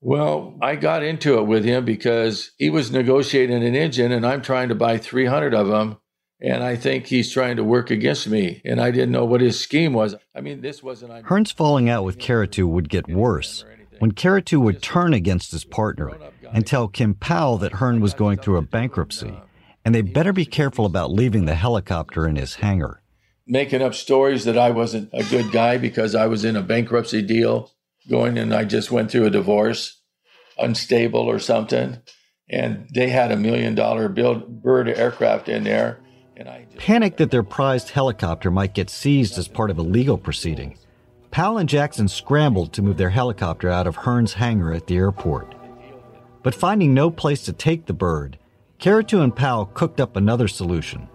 Well, 0.01 0.57
I 0.61 0.75
got 0.75 1.03
into 1.03 1.37
it 1.37 1.43
with 1.43 1.65
him 1.65 1.85
because 1.85 2.51
he 2.57 2.69
was 2.69 2.91
negotiating 2.91 3.63
an 3.63 3.75
engine 3.75 4.11
and 4.11 4.25
I'm 4.25 4.41
trying 4.41 4.69
to 4.69 4.75
buy 4.75 4.97
300 4.97 5.53
of 5.53 5.67
them. 5.67 5.97
And 6.41 6.63
I 6.63 6.77
think 6.77 7.07
he's 7.07 7.31
trying 7.31 7.57
to 7.57 7.63
work 7.63 7.91
against 7.91 8.27
me. 8.27 8.61
And 8.63 8.79
I 8.79 8.91
didn't 8.91 9.11
know 9.11 9.25
what 9.25 9.41
his 9.41 9.59
scheme 9.59 9.93
was. 9.93 10.15
I 10.33 10.41
mean, 10.41 10.61
this 10.61 10.81
wasn't. 10.81 11.25
Hearn's 11.25 11.51
falling 11.51 11.89
out 11.89 12.05
with 12.05 12.17
Caratu 12.17 12.65
would 12.67 12.89
get 12.89 13.09
worse 13.09 13.65
when 13.99 14.13
Caratu 14.13 14.59
would 14.61 14.81
turn 14.81 15.13
against 15.13 15.51
his 15.51 15.65
partner 15.65 16.13
and 16.53 16.65
tell 16.65 16.87
Kim 16.87 17.13
Powell 17.13 17.57
that 17.57 17.73
Hearn 17.73 17.99
was 17.99 18.13
going 18.13 18.39
through 18.39 18.57
a 18.57 18.61
bankruptcy 18.61 19.33
and 19.85 19.93
they 19.93 20.01
better 20.01 20.33
be 20.33 20.45
careful 20.45 20.85
about 20.85 21.11
leaving 21.11 21.45
the 21.45 21.55
helicopter 21.55 22.27
in 22.27 22.35
his 22.35 22.55
hangar. 22.55 23.01
Making 23.45 23.81
up 23.81 23.95
stories 23.95 24.45
that 24.45 24.57
I 24.57 24.69
wasn't 24.69 25.09
a 25.13 25.23
good 25.23 25.51
guy 25.51 25.77
because 25.77 26.15
I 26.15 26.27
was 26.27 26.45
in 26.45 26.55
a 26.55 26.61
bankruptcy 26.61 27.21
deal 27.21 27.71
going 28.09 28.37
and 28.37 28.53
I 28.53 28.65
just 28.65 28.91
went 28.91 29.11
through 29.11 29.25
a 29.25 29.31
divorce, 29.31 30.01
unstable 30.57 31.21
or 31.21 31.39
something. 31.39 31.97
And 32.49 32.87
they 32.93 33.09
had 33.09 33.31
a 33.31 33.37
million 33.37 33.75
dollar 33.75 34.09
build 34.09 34.61
bird 34.61 34.89
aircraft 34.89 35.49
in 35.49 35.63
there. 35.63 35.99
And 36.39 36.47
I 36.47 36.63
just, 36.63 36.77
panicked 36.77 37.17
that 37.17 37.31
their 37.31 37.43
prized 37.43 37.89
helicopter 37.89 38.49
might 38.49 38.73
get 38.73 38.89
seized 38.89 39.37
as 39.37 39.49
part 39.49 39.69
of 39.69 39.77
a 39.77 39.81
legal 39.81 40.17
proceeding. 40.17 40.77
Powell 41.31 41.57
and 41.57 41.67
Jackson 41.67 42.07
scrambled 42.07 42.71
to 42.73 42.81
move 42.81 42.95
their 42.95 43.09
helicopter 43.09 43.69
out 43.69 43.85
of 43.85 43.97
Hearn's 43.97 44.33
hangar 44.33 44.73
at 44.73 44.87
the 44.87 44.95
airport. 44.95 45.53
But 46.41 46.55
finding 46.55 46.93
no 46.93 47.11
place 47.11 47.43
to 47.43 47.53
take 47.53 47.85
the 47.85 47.93
bird, 47.93 48.39
Caratu 48.79 49.21
and 49.21 49.35
Powell 49.35 49.65
cooked 49.65 49.99
up 49.99 50.15
another 50.15 50.47
solution. 50.47 51.09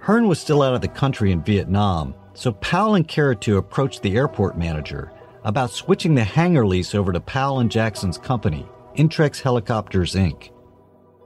Hearn 0.00 0.26
was 0.26 0.40
still 0.40 0.62
out 0.62 0.74
of 0.74 0.80
the 0.80 0.88
country 0.88 1.30
in 1.30 1.44
Vietnam, 1.44 2.12
so 2.34 2.50
Powell 2.50 2.96
and 2.96 3.06
Caratu 3.06 3.56
approached 3.56 4.02
the 4.02 4.16
airport 4.16 4.58
manager 4.58 5.12
about 5.44 5.70
switching 5.70 6.16
the 6.16 6.24
hangar 6.24 6.66
lease 6.66 6.96
over 6.96 7.12
to 7.12 7.20
Powell 7.20 7.60
and 7.60 7.70
Jackson's 7.70 8.18
company, 8.18 8.66
Intrex 8.96 9.40
Helicopters 9.40 10.14
Inc. 10.16 10.50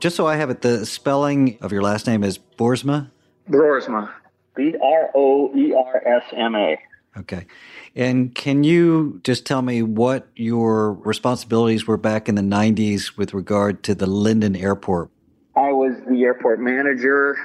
Just 0.00 0.16
so 0.16 0.26
I 0.26 0.36
have 0.36 0.50
it, 0.50 0.60
the 0.62 0.84
spelling 0.84 1.58
of 1.60 1.72
your 1.72 1.82
last 1.82 2.06
name 2.06 2.22
is 2.22 2.38
Broersma? 2.38 3.10
Broersma. 3.48 4.10
B 4.54 4.74
R 4.82 5.10
O 5.14 5.54
E 5.56 5.72
R 5.74 6.02
S 6.06 6.24
M 6.32 6.54
A. 6.54 6.78
Okay. 7.18 7.46
And 7.94 8.34
can 8.34 8.62
you 8.62 9.20
just 9.24 9.46
tell 9.46 9.62
me 9.62 9.82
what 9.82 10.28
your 10.36 10.92
responsibilities 10.92 11.86
were 11.86 11.96
back 11.96 12.28
in 12.28 12.34
the 12.34 12.42
90s 12.42 13.16
with 13.16 13.32
regard 13.32 13.82
to 13.84 13.94
the 13.94 14.06
Lynden 14.06 14.60
Airport? 14.60 15.10
I 15.56 15.72
was 15.72 15.96
the 16.10 16.22
airport 16.24 16.60
manager, 16.60 17.36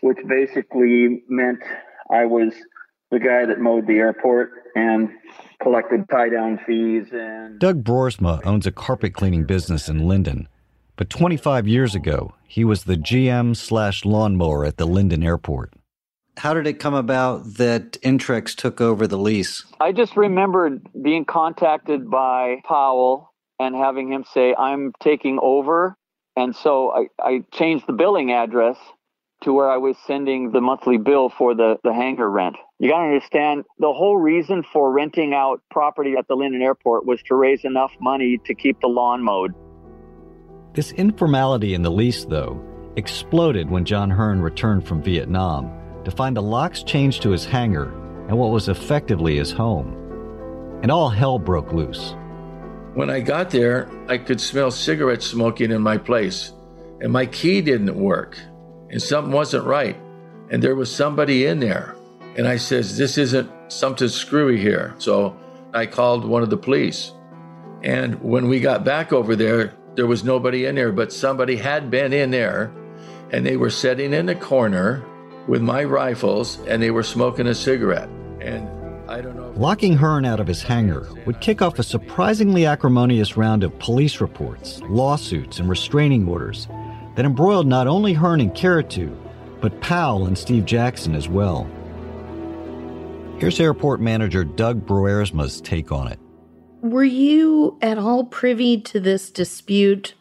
which 0.00 0.18
basically 0.28 1.22
meant 1.28 1.60
I 2.10 2.24
was 2.24 2.52
the 3.12 3.20
guy 3.20 3.46
that 3.46 3.60
mowed 3.60 3.86
the 3.86 3.98
airport 3.98 4.50
and 4.74 5.10
collected 5.62 6.08
tie 6.10 6.28
down 6.28 6.58
fees 6.66 7.06
and 7.12 7.58
Doug 7.58 7.84
Broersma 7.84 8.44
owns 8.44 8.66
a 8.66 8.72
carpet 8.72 9.14
cleaning 9.14 9.44
business 9.44 9.88
in 9.88 10.00
Lynden. 10.00 10.46
But 10.98 11.10
25 11.10 11.68
years 11.68 11.94
ago, 11.94 12.34
he 12.44 12.64
was 12.64 12.82
the 12.82 12.96
GM 12.96 13.56
slash 13.56 14.04
lawnmower 14.04 14.64
at 14.64 14.78
the 14.78 14.86
Lynden 14.86 15.24
Airport. 15.24 15.72
How 16.38 16.54
did 16.54 16.66
it 16.66 16.80
come 16.80 16.94
about 16.94 17.54
that 17.54 17.92
Intrex 18.02 18.52
took 18.56 18.80
over 18.80 19.06
the 19.06 19.16
lease? 19.16 19.64
I 19.80 19.92
just 19.92 20.16
remembered 20.16 20.84
being 21.00 21.24
contacted 21.24 22.10
by 22.10 22.62
Powell 22.66 23.32
and 23.60 23.76
having 23.76 24.10
him 24.10 24.24
say, 24.34 24.56
I'm 24.58 24.92
taking 25.00 25.38
over. 25.40 25.96
And 26.36 26.54
so 26.54 26.90
I, 26.90 27.06
I 27.22 27.44
changed 27.52 27.86
the 27.86 27.92
billing 27.92 28.32
address 28.32 28.76
to 29.44 29.52
where 29.52 29.70
I 29.70 29.76
was 29.76 29.96
sending 30.04 30.50
the 30.50 30.60
monthly 30.60 30.98
bill 30.98 31.28
for 31.28 31.54
the, 31.54 31.78
the 31.84 31.94
hangar 31.94 32.28
rent. 32.28 32.56
You 32.80 32.90
got 32.90 32.98
to 32.98 33.04
understand 33.04 33.66
the 33.78 33.92
whole 33.92 34.16
reason 34.16 34.64
for 34.72 34.90
renting 34.90 35.32
out 35.32 35.62
property 35.70 36.14
at 36.18 36.26
the 36.26 36.34
Lynden 36.34 36.60
Airport 36.60 37.06
was 37.06 37.22
to 37.26 37.36
raise 37.36 37.64
enough 37.64 37.92
money 38.00 38.40
to 38.46 38.54
keep 38.54 38.80
the 38.80 38.88
lawn 38.88 39.22
mowed. 39.22 39.54
This 40.74 40.92
informality 40.92 41.74
in 41.74 41.82
the 41.82 41.90
lease, 41.90 42.24
though, 42.24 42.60
exploded 42.96 43.70
when 43.70 43.84
John 43.84 44.10
Hearn 44.10 44.40
returned 44.40 44.86
from 44.86 45.02
Vietnam 45.02 45.70
to 46.04 46.10
find 46.10 46.36
the 46.36 46.42
locks 46.42 46.82
changed 46.82 47.22
to 47.22 47.30
his 47.30 47.44
hangar 47.44 47.92
and 48.28 48.38
what 48.38 48.50
was 48.50 48.68
effectively 48.68 49.36
his 49.36 49.50
home. 49.50 49.94
And 50.82 50.90
all 50.90 51.08
hell 51.08 51.38
broke 51.38 51.72
loose. 51.72 52.14
When 52.94 53.10
I 53.10 53.20
got 53.20 53.50
there, 53.50 53.88
I 54.08 54.18
could 54.18 54.40
smell 54.40 54.70
cigarette 54.70 55.22
smoking 55.22 55.70
in 55.70 55.82
my 55.82 55.98
place, 55.98 56.52
and 57.00 57.12
my 57.12 57.26
key 57.26 57.60
didn't 57.60 57.94
work, 57.94 58.38
and 58.90 59.00
something 59.00 59.32
wasn't 59.32 59.66
right, 59.66 59.96
and 60.50 60.62
there 60.62 60.74
was 60.74 60.94
somebody 60.94 61.46
in 61.46 61.60
there. 61.60 61.94
And 62.36 62.46
I 62.46 62.56
says, 62.56 62.96
"This 62.96 63.18
isn't 63.18 63.50
something 63.68 64.08
screwy 64.08 64.58
here." 64.58 64.94
So 64.98 65.34
I 65.74 65.86
called 65.86 66.24
one 66.24 66.42
of 66.42 66.50
the 66.50 66.56
police, 66.56 67.12
and 67.82 68.22
when 68.22 68.48
we 68.48 68.60
got 68.60 68.84
back 68.84 69.12
over 69.12 69.36
there, 69.36 69.72
there 69.98 70.06
was 70.06 70.22
nobody 70.22 70.64
in 70.64 70.76
there, 70.76 70.92
but 70.92 71.12
somebody 71.12 71.56
had 71.56 71.90
been 71.90 72.12
in 72.12 72.30
there, 72.30 72.70
and 73.32 73.44
they 73.44 73.56
were 73.56 73.68
sitting 73.68 74.12
in 74.12 74.26
the 74.26 74.34
corner 74.36 75.04
with 75.48 75.60
my 75.60 75.82
rifles, 75.82 76.60
and 76.68 76.80
they 76.80 76.92
were 76.92 77.02
smoking 77.02 77.48
a 77.48 77.54
cigarette, 77.54 78.08
and 78.40 78.68
I 79.10 79.20
don't 79.20 79.34
know. 79.34 79.52
Locking 79.56 79.96
Hearn 79.96 80.24
out 80.24 80.38
of 80.38 80.46
his 80.46 80.62
hangar 80.62 81.08
would 81.26 81.40
kick 81.40 81.60
off 81.60 81.80
a 81.80 81.82
surprisingly 81.82 82.64
acrimonious 82.64 83.36
round 83.36 83.64
of 83.64 83.76
police 83.80 84.20
reports, 84.20 84.80
lawsuits, 84.82 85.58
and 85.58 85.68
restraining 85.68 86.28
orders 86.28 86.68
that 87.16 87.24
embroiled 87.24 87.66
not 87.66 87.88
only 87.88 88.12
Hearn 88.12 88.40
and 88.40 88.52
Caratu, 88.52 89.12
but 89.60 89.80
Powell 89.80 90.26
and 90.26 90.38
Steve 90.38 90.64
Jackson 90.64 91.16
as 91.16 91.28
well. 91.28 91.68
Here's 93.40 93.58
airport 93.58 94.00
manager 94.00 94.44
Doug 94.44 94.86
Broersma's 94.86 95.60
take 95.60 95.90
on 95.90 96.06
it. 96.06 96.20
Were 96.80 97.04
you 97.04 97.76
at 97.82 97.98
all 97.98 98.24
privy 98.24 98.80
to 98.82 99.00
this 99.00 99.30
dispute 99.30 100.14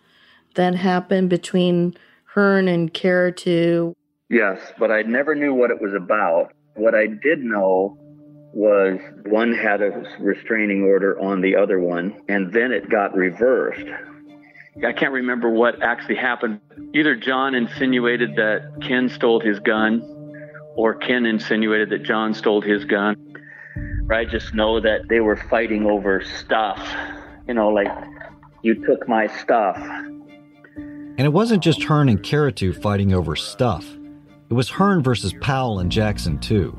that 0.56 0.74
happened 0.74 1.30
between 1.30 1.96
Hearn 2.34 2.68
and 2.68 2.92
Caratu? 2.92 3.94
Yes, 4.30 4.60
but 4.80 4.92
I 4.92 5.04
never 5.04 5.36
knew 5.36 5.54
what 5.54 5.70
it 5.70 5.80
was 5.80 5.94
about. 5.94 6.54
What 6.74 6.96
I 6.96 7.08
did 7.08 7.40
know 7.44 7.98
was 8.54 9.00
one 9.28 9.54
had 9.54 9.84
a 9.84 10.04
restraining 10.20 10.84
order 10.84 11.20
on 11.20 11.42
the 11.42 11.56
other 11.56 11.80
one, 11.80 12.22
and 12.28 12.52
then 12.52 12.72
it 12.72 12.90
got 12.90 13.16
reversed. 13.16 13.88
I 14.84 14.94
can't 14.94 15.14
remember 15.14 15.50
what 15.50 15.82
actually 15.84 16.16
happened. 16.16 16.60
Either 16.94 17.16
John 17.16 17.54
insinuated 17.54 18.36
that 18.36 18.80
Ken 18.82 19.10
stole 19.10 19.40
his 19.40 19.60
gun, 19.60 20.02
or 20.76 20.96
Ken 20.96 21.26
insinuated 21.26 21.90
that 21.92 22.04
John 22.04 22.34
stole 22.34 22.62
his 22.62 22.84
gun. 22.86 23.16
I 24.10 24.24
just 24.24 24.54
know 24.54 24.80
that 24.80 25.10
they 25.10 25.20
were 25.20 25.36
fighting 25.36 25.86
over 25.86 26.24
stuff. 26.24 26.80
You 27.48 27.54
know, 27.54 27.70
like, 27.70 27.92
you 28.62 28.86
took 28.86 29.08
my 29.08 29.28
stuff. 29.28 29.78
And 30.78 31.22
it 31.22 31.34
wasn't 31.34 31.64
just 31.64 31.84
Hearn 31.84 32.08
and 32.08 32.22
Caratu 32.22 32.80
fighting 32.82 33.14
over 33.14 33.36
stuff. 33.36 33.86
It 34.50 34.54
was 34.54 34.70
Hearn 34.70 35.04
versus 35.04 35.34
Powell 35.42 35.80
and 35.80 35.92
Jackson, 35.92 36.40
too. 36.40 36.78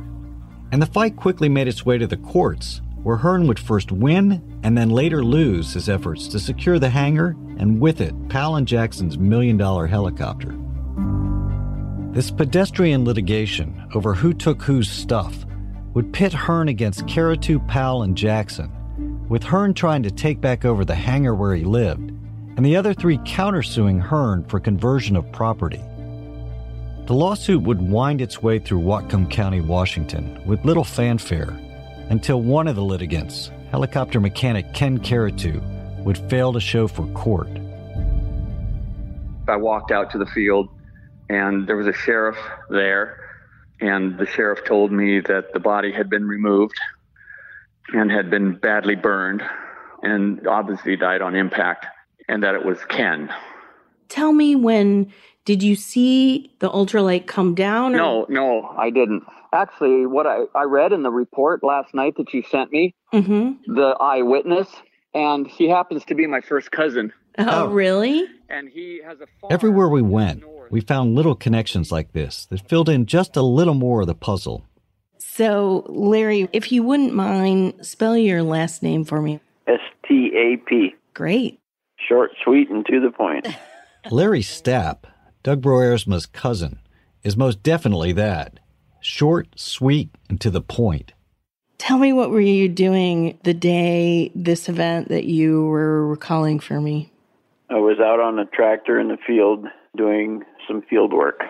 And 0.72 0.80
the 0.80 0.86
fight 0.86 1.16
quickly 1.16 1.48
made 1.48 1.68
its 1.68 1.84
way 1.84 1.98
to 1.98 2.06
the 2.06 2.16
courts, 2.16 2.80
where 3.02 3.16
Hearn 3.16 3.46
would 3.46 3.58
first 3.58 3.92
win 3.92 4.60
and 4.62 4.76
then 4.76 4.88
later 4.88 5.22
lose 5.22 5.74
his 5.74 5.88
efforts 5.88 6.28
to 6.28 6.38
secure 6.38 6.78
the 6.78 6.90
hangar 6.90 7.36
and 7.58 7.80
with 7.80 8.00
it, 8.00 8.14
Powell 8.28 8.56
and 8.56 8.66
Jackson's 8.66 9.18
million 9.18 9.56
dollar 9.56 9.86
helicopter. 9.86 10.56
This 12.12 12.30
pedestrian 12.30 13.04
litigation 13.04 13.86
over 13.94 14.14
who 14.14 14.32
took 14.32 14.62
whose 14.62 14.90
stuff 14.90 15.44
would 15.94 16.12
pit 16.12 16.32
Hearn 16.32 16.68
against 16.68 17.06
Caratu, 17.06 17.66
Powell, 17.68 18.02
and 18.02 18.16
Jackson, 18.16 18.70
with 19.28 19.42
Hearn 19.42 19.74
trying 19.74 20.02
to 20.02 20.10
take 20.10 20.40
back 20.40 20.64
over 20.64 20.84
the 20.84 20.94
hangar 20.94 21.34
where 21.34 21.54
he 21.54 21.64
lived, 21.64 22.10
and 22.56 22.64
the 22.64 22.76
other 22.76 22.94
three 22.94 23.18
countersuing 23.18 24.00
Hearn 24.00 24.44
for 24.44 24.60
conversion 24.60 25.16
of 25.16 25.30
property. 25.32 25.82
The 27.06 27.14
lawsuit 27.14 27.62
would 27.62 27.80
wind 27.80 28.20
its 28.20 28.42
way 28.42 28.58
through 28.58 28.80
Whatcom 28.80 29.30
County, 29.30 29.60
Washington, 29.60 30.42
with 30.46 30.64
little 30.64 30.84
fanfare, 30.84 31.58
until 32.10 32.42
one 32.42 32.68
of 32.68 32.76
the 32.76 32.82
litigants, 32.82 33.50
helicopter 33.70 34.20
mechanic 34.20 34.74
Ken 34.74 34.98
Caratu, 34.98 35.62
would 36.04 36.18
fail 36.30 36.52
to 36.52 36.60
show 36.60 36.86
for 36.86 37.06
court. 37.08 37.48
I 39.48 39.56
walked 39.56 39.90
out 39.90 40.10
to 40.10 40.18
the 40.18 40.26
field, 40.26 40.68
and 41.30 41.66
there 41.66 41.76
was 41.76 41.86
a 41.86 41.92
sheriff 41.92 42.36
there, 42.68 43.27
and 43.80 44.18
the 44.18 44.26
sheriff 44.26 44.64
told 44.64 44.92
me 44.92 45.20
that 45.20 45.52
the 45.52 45.60
body 45.60 45.92
had 45.92 46.10
been 46.10 46.26
removed 46.26 46.78
and 47.92 48.10
had 48.10 48.30
been 48.30 48.56
badly 48.56 48.96
burned 48.96 49.42
and 50.02 50.46
obviously 50.46 50.96
died 50.96 51.22
on 51.22 51.34
impact. 51.34 51.86
and 52.28 52.42
that 52.42 52.54
it 52.54 52.64
was 52.64 52.78
Ken. 52.84 53.32
Tell 54.08 54.32
me 54.32 54.54
when 54.54 55.12
did 55.44 55.62
you 55.62 55.76
see 55.76 56.52
the 56.58 56.68
ultralight 56.68 57.26
come 57.26 57.54
down? 57.54 57.94
Or? 57.94 57.96
No, 57.96 58.26
no, 58.28 58.74
I 58.76 58.90
didn't. 58.90 59.24
Actually, 59.52 60.04
what 60.04 60.26
I, 60.26 60.44
I 60.54 60.64
read 60.64 60.92
in 60.92 61.02
the 61.02 61.10
report 61.10 61.64
last 61.64 61.94
night 61.94 62.16
that 62.18 62.34
you 62.34 62.42
sent 62.42 62.70
me, 62.70 62.94
mm-hmm. 63.14 63.74
the 63.74 63.96
eyewitness, 63.98 64.68
and 65.14 65.46
he 65.46 65.68
happens 65.70 66.04
to 66.04 66.14
be 66.14 66.26
my 66.26 66.42
first 66.42 66.70
cousin. 66.70 67.14
Oh, 67.38 67.44
oh. 67.48 67.68
really? 67.68 68.26
And 68.48 68.68
he 68.68 69.00
has 69.04 69.18
a 69.20 69.52
Everywhere 69.52 69.88
we 69.88 70.02
went, 70.02 70.42
we 70.70 70.80
found 70.80 71.14
little 71.14 71.34
connections 71.34 71.92
like 71.92 72.12
this 72.12 72.46
that 72.46 72.68
filled 72.68 72.88
in 72.88 73.06
just 73.06 73.36
a 73.36 73.42
little 73.42 73.74
more 73.74 74.02
of 74.02 74.06
the 74.06 74.14
puzzle. 74.14 74.64
So, 75.18 75.84
Larry, 75.88 76.48
if 76.52 76.72
you 76.72 76.82
wouldn't 76.82 77.14
mind, 77.14 77.86
spell 77.86 78.16
your 78.16 78.42
last 78.42 78.82
name 78.82 79.04
for 79.04 79.20
me. 79.20 79.40
S 79.66 79.80
T 80.06 80.30
A 80.34 80.56
P. 80.56 80.94
Great. 81.14 81.60
Short, 82.08 82.30
sweet, 82.42 82.70
and 82.70 82.86
to 82.86 83.00
the 83.00 83.10
point. 83.10 83.46
Larry 84.10 84.40
Stapp, 84.40 84.98
Doug 85.42 85.60
Broersma's 85.60 86.26
cousin, 86.26 86.78
is 87.22 87.36
most 87.36 87.62
definitely 87.62 88.12
that. 88.12 88.60
Short, 89.00 89.48
sweet, 89.56 90.10
and 90.30 90.40
to 90.40 90.50
the 90.50 90.62
point. 90.62 91.12
Tell 91.76 91.98
me 91.98 92.12
what 92.12 92.30
were 92.30 92.40
you 92.40 92.68
doing 92.68 93.38
the 93.44 93.54
day 93.54 94.32
this 94.34 94.68
event 94.68 95.08
that 95.08 95.24
you 95.24 95.66
were 95.66 96.06
recalling 96.06 96.58
for 96.58 96.80
me? 96.80 97.12
I 97.70 97.74
was 97.74 97.98
out 98.00 98.20
on 98.20 98.38
a 98.38 98.46
tractor 98.46 98.98
in 98.98 99.08
the 99.08 99.18
field 99.26 99.66
doing 99.96 100.42
some 100.66 100.82
field 100.82 101.12
work. 101.12 101.42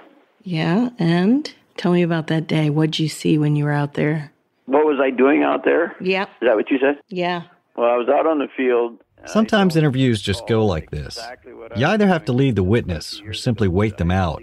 Yeah, 0.43 0.91
and 0.99 1.53
tell 1.77 1.93
me 1.93 2.03
about 2.03 2.27
that 2.29 2.47
day. 2.47 2.71
What'd 2.71 2.99
you 2.99 3.09
see 3.09 3.39
when 3.39 3.57
you 3.57 3.65
were 3.65 3.73
out 3.73 3.95
there? 3.95 4.33
What 4.67 4.85
was 4.85 5.01
I 5.03 5.11
doing 5.11 5.43
out 5.43 5.65
there? 5.65 5.97
Yeah. 6.01 6.25
Is 6.25 6.29
that 6.43 6.57
what 6.57 6.71
you 6.71 6.79
said? 6.79 7.01
Yeah. 7.09 7.43
Well, 7.77 7.89
I 7.91 7.97
was 7.97 8.09
out 8.09 8.27
on 8.27 8.39
the 8.39 8.49
field. 8.57 8.99
Sometimes 9.27 9.77
interviews 9.77 10.21
just 10.23 10.47
go 10.47 10.65
like 10.65 10.91
this. 10.91 11.19
You 11.77 11.87
either 11.87 12.07
have 12.07 12.25
to 12.27 12.33
lead 12.33 12.57
the 12.57 12.63
witness 12.63 13.21
or 13.25 13.33
simply 13.33 13.69
wait 13.69 13.97
them 13.99 14.11
out. 14.11 14.43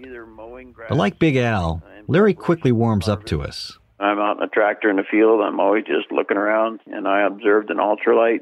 But 0.89 0.97
like 0.97 1.19
Big 1.19 1.37
Al, 1.37 1.81
Larry 2.07 2.33
quickly 2.33 2.71
warms 2.71 3.07
up 3.07 3.25
to 3.25 3.41
us. 3.41 3.77
I'm 3.99 4.19
out 4.19 4.37
in 4.37 4.43
a 4.43 4.47
tractor 4.47 4.89
in 4.89 4.97
the 4.97 5.03
field. 5.09 5.41
I'm 5.41 5.59
always 5.59 5.85
just 5.85 6.11
looking 6.11 6.37
around, 6.37 6.81
and 6.87 7.07
I 7.07 7.25
observed 7.25 7.69
an 7.69 7.77
ultralight 7.77 8.41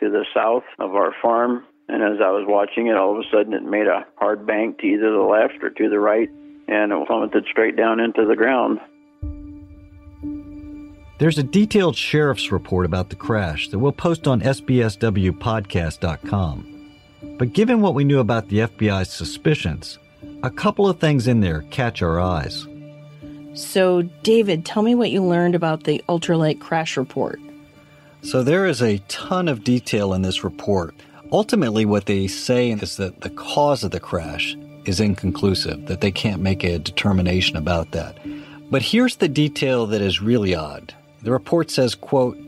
to 0.00 0.10
the 0.10 0.24
south 0.34 0.64
of 0.78 0.94
our 0.94 1.14
farm. 1.22 1.64
And 1.88 2.02
as 2.02 2.20
I 2.22 2.30
was 2.30 2.44
watching 2.46 2.88
it, 2.88 2.96
all 2.96 3.12
of 3.12 3.18
a 3.18 3.22
sudden 3.32 3.54
it 3.54 3.62
made 3.62 3.86
a 3.86 4.04
hard 4.16 4.46
bank 4.46 4.78
to 4.78 4.86
either 4.86 5.10
the 5.10 5.22
left 5.22 5.62
or 5.62 5.70
to 5.70 5.88
the 5.88 5.98
right, 5.98 6.28
and 6.68 6.92
it 6.92 7.06
plummeted 7.06 7.46
straight 7.50 7.76
down 7.76 7.98
into 7.98 8.26
the 8.26 8.36
ground. 8.36 8.78
There's 11.18 11.38
a 11.38 11.42
detailed 11.42 11.96
sheriff's 11.96 12.52
report 12.52 12.86
about 12.86 13.10
the 13.10 13.16
crash 13.16 13.68
that 13.70 13.78
we'll 13.78 13.92
post 13.92 14.28
on 14.28 14.40
sbswpodcast.com. 14.40 16.74
But 17.38 17.52
given 17.52 17.80
what 17.80 17.94
we 17.94 18.04
knew 18.04 18.20
about 18.20 18.48
the 18.48 18.58
FBI's 18.58 19.10
suspicions, 19.10 19.98
a 20.44 20.50
couple 20.50 20.88
of 20.88 21.00
things 21.00 21.26
in 21.26 21.40
there 21.40 21.62
catch 21.70 22.02
our 22.02 22.20
eyes. 22.20 22.68
So, 23.54 24.02
David, 24.22 24.64
tell 24.64 24.84
me 24.84 24.94
what 24.94 25.10
you 25.10 25.24
learned 25.24 25.56
about 25.56 25.82
the 25.82 26.04
ultralight 26.08 26.60
crash 26.60 26.96
report. 26.96 27.40
So, 28.22 28.44
there 28.44 28.66
is 28.66 28.80
a 28.80 28.98
ton 29.08 29.48
of 29.48 29.64
detail 29.64 30.14
in 30.14 30.22
this 30.22 30.44
report. 30.44 30.94
Ultimately, 31.30 31.84
what 31.84 32.06
they 32.06 32.26
say 32.26 32.70
is 32.70 32.96
that 32.96 33.20
the 33.20 33.30
cause 33.30 33.84
of 33.84 33.90
the 33.90 34.00
crash 34.00 34.56
is 34.86 34.98
inconclusive, 34.98 35.86
that 35.86 36.00
they 36.00 36.10
can't 36.10 36.40
make 36.40 36.64
a 36.64 36.78
determination 36.78 37.56
about 37.56 37.90
that. 37.92 38.16
But 38.70 38.82
here's 38.82 39.16
the 39.16 39.28
detail 39.28 39.86
that 39.86 40.00
is 40.00 40.22
really 40.22 40.54
odd. 40.54 40.94
The 41.22 41.32
report 41.32 41.70
says, 41.70 41.94
quote, 41.94 42.38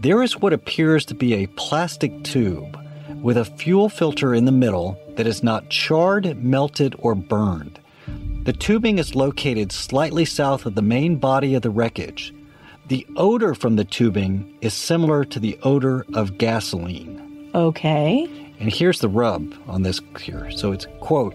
there 0.00 0.22
is 0.22 0.38
what 0.38 0.52
appears 0.52 1.06
to 1.06 1.14
be 1.14 1.34
a 1.34 1.46
plastic 1.46 2.22
tube 2.24 2.78
with 3.22 3.36
a 3.36 3.44
fuel 3.44 3.88
filter 3.88 4.34
in 4.34 4.44
the 4.44 4.52
middle 4.52 4.98
that 5.16 5.26
is 5.26 5.42
not 5.42 5.70
charred, 5.70 6.42
melted, 6.42 6.94
or 6.98 7.14
burned. 7.14 7.78
The 8.42 8.52
tubing 8.52 8.98
is 8.98 9.14
located 9.14 9.70
slightly 9.70 10.24
south 10.24 10.66
of 10.66 10.74
the 10.74 10.82
main 10.82 11.16
body 11.16 11.54
of 11.54 11.62
the 11.62 11.70
wreckage. 11.70 12.34
The 12.88 13.06
odor 13.16 13.54
from 13.54 13.76
the 13.76 13.84
tubing 13.84 14.58
is 14.60 14.74
similar 14.74 15.24
to 15.26 15.38
the 15.38 15.56
odor 15.62 16.04
of 16.12 16.36
gasoline. 16.36 17.21
Okay. 17.54 18.28
And 18.60 18.72
here's 18.72 19.00
the 19.00 19.08
rub 19.08 19.54
on 19.66 19.82
this 19.82 20.00
here. 20.20 20.50
So 20.50 20.72
it's 20.72 20.86
quote, 21.00 21.34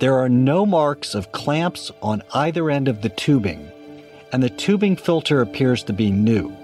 there 0.00 0.14
are 0.18 0.28
no 0.28 0.66
marks 0.66 1.14
of 1.14 1.32
clamps 1.32 1.90
on 2.02 2.22
either 2.34 2.70
end 2.70 2.88
of 2.88 3.02
the 3.02 3.10
tubing, 3.10 3.70
and 4.32 4.42
the 4.42 4.50
tubing 4.50 4.96
filter 4.96 5.40
appears 5.40 5.82
to 5.84 5.92
be 5.92 6.10
new. 6.10 6.54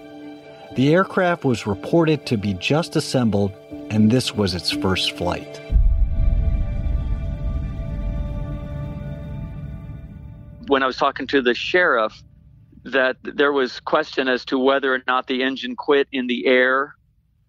The 0.76 0.94
aircraft 0.94 1.44
was 1.44 1.66
reported 1.66 2.26
to 2.26 2.37
be 2.37 2.55
just 2.55 2.96
assembled, 2.96 3.53
and 3.90 4.11
this 4.11 4.35
was 4.35 4.55
its 4.55 4.70
first 4.70 5.16
flight. 5.16 5.61
when 10.70 10.85
I 10.85 10.87
was 10.87 10.96
talking 10.96 11.26
to 11.26 11.42
the 11.42 11.53
sheriff 11.53 12.22
that 12.85 13.16
there 13.22 13.53
was 13.53 13.81
question 13.81 14.29
as 14.29 14.44
to 14.46 14.59
whether 14.59 14.94
or 14.94 15.03
not 15.07 15.26
the 15.26 15.42
engine 15.42 15.74
quit 15.74 16.07
in 16.12 16.29
the 16.29 16.46
air 16.46 16.96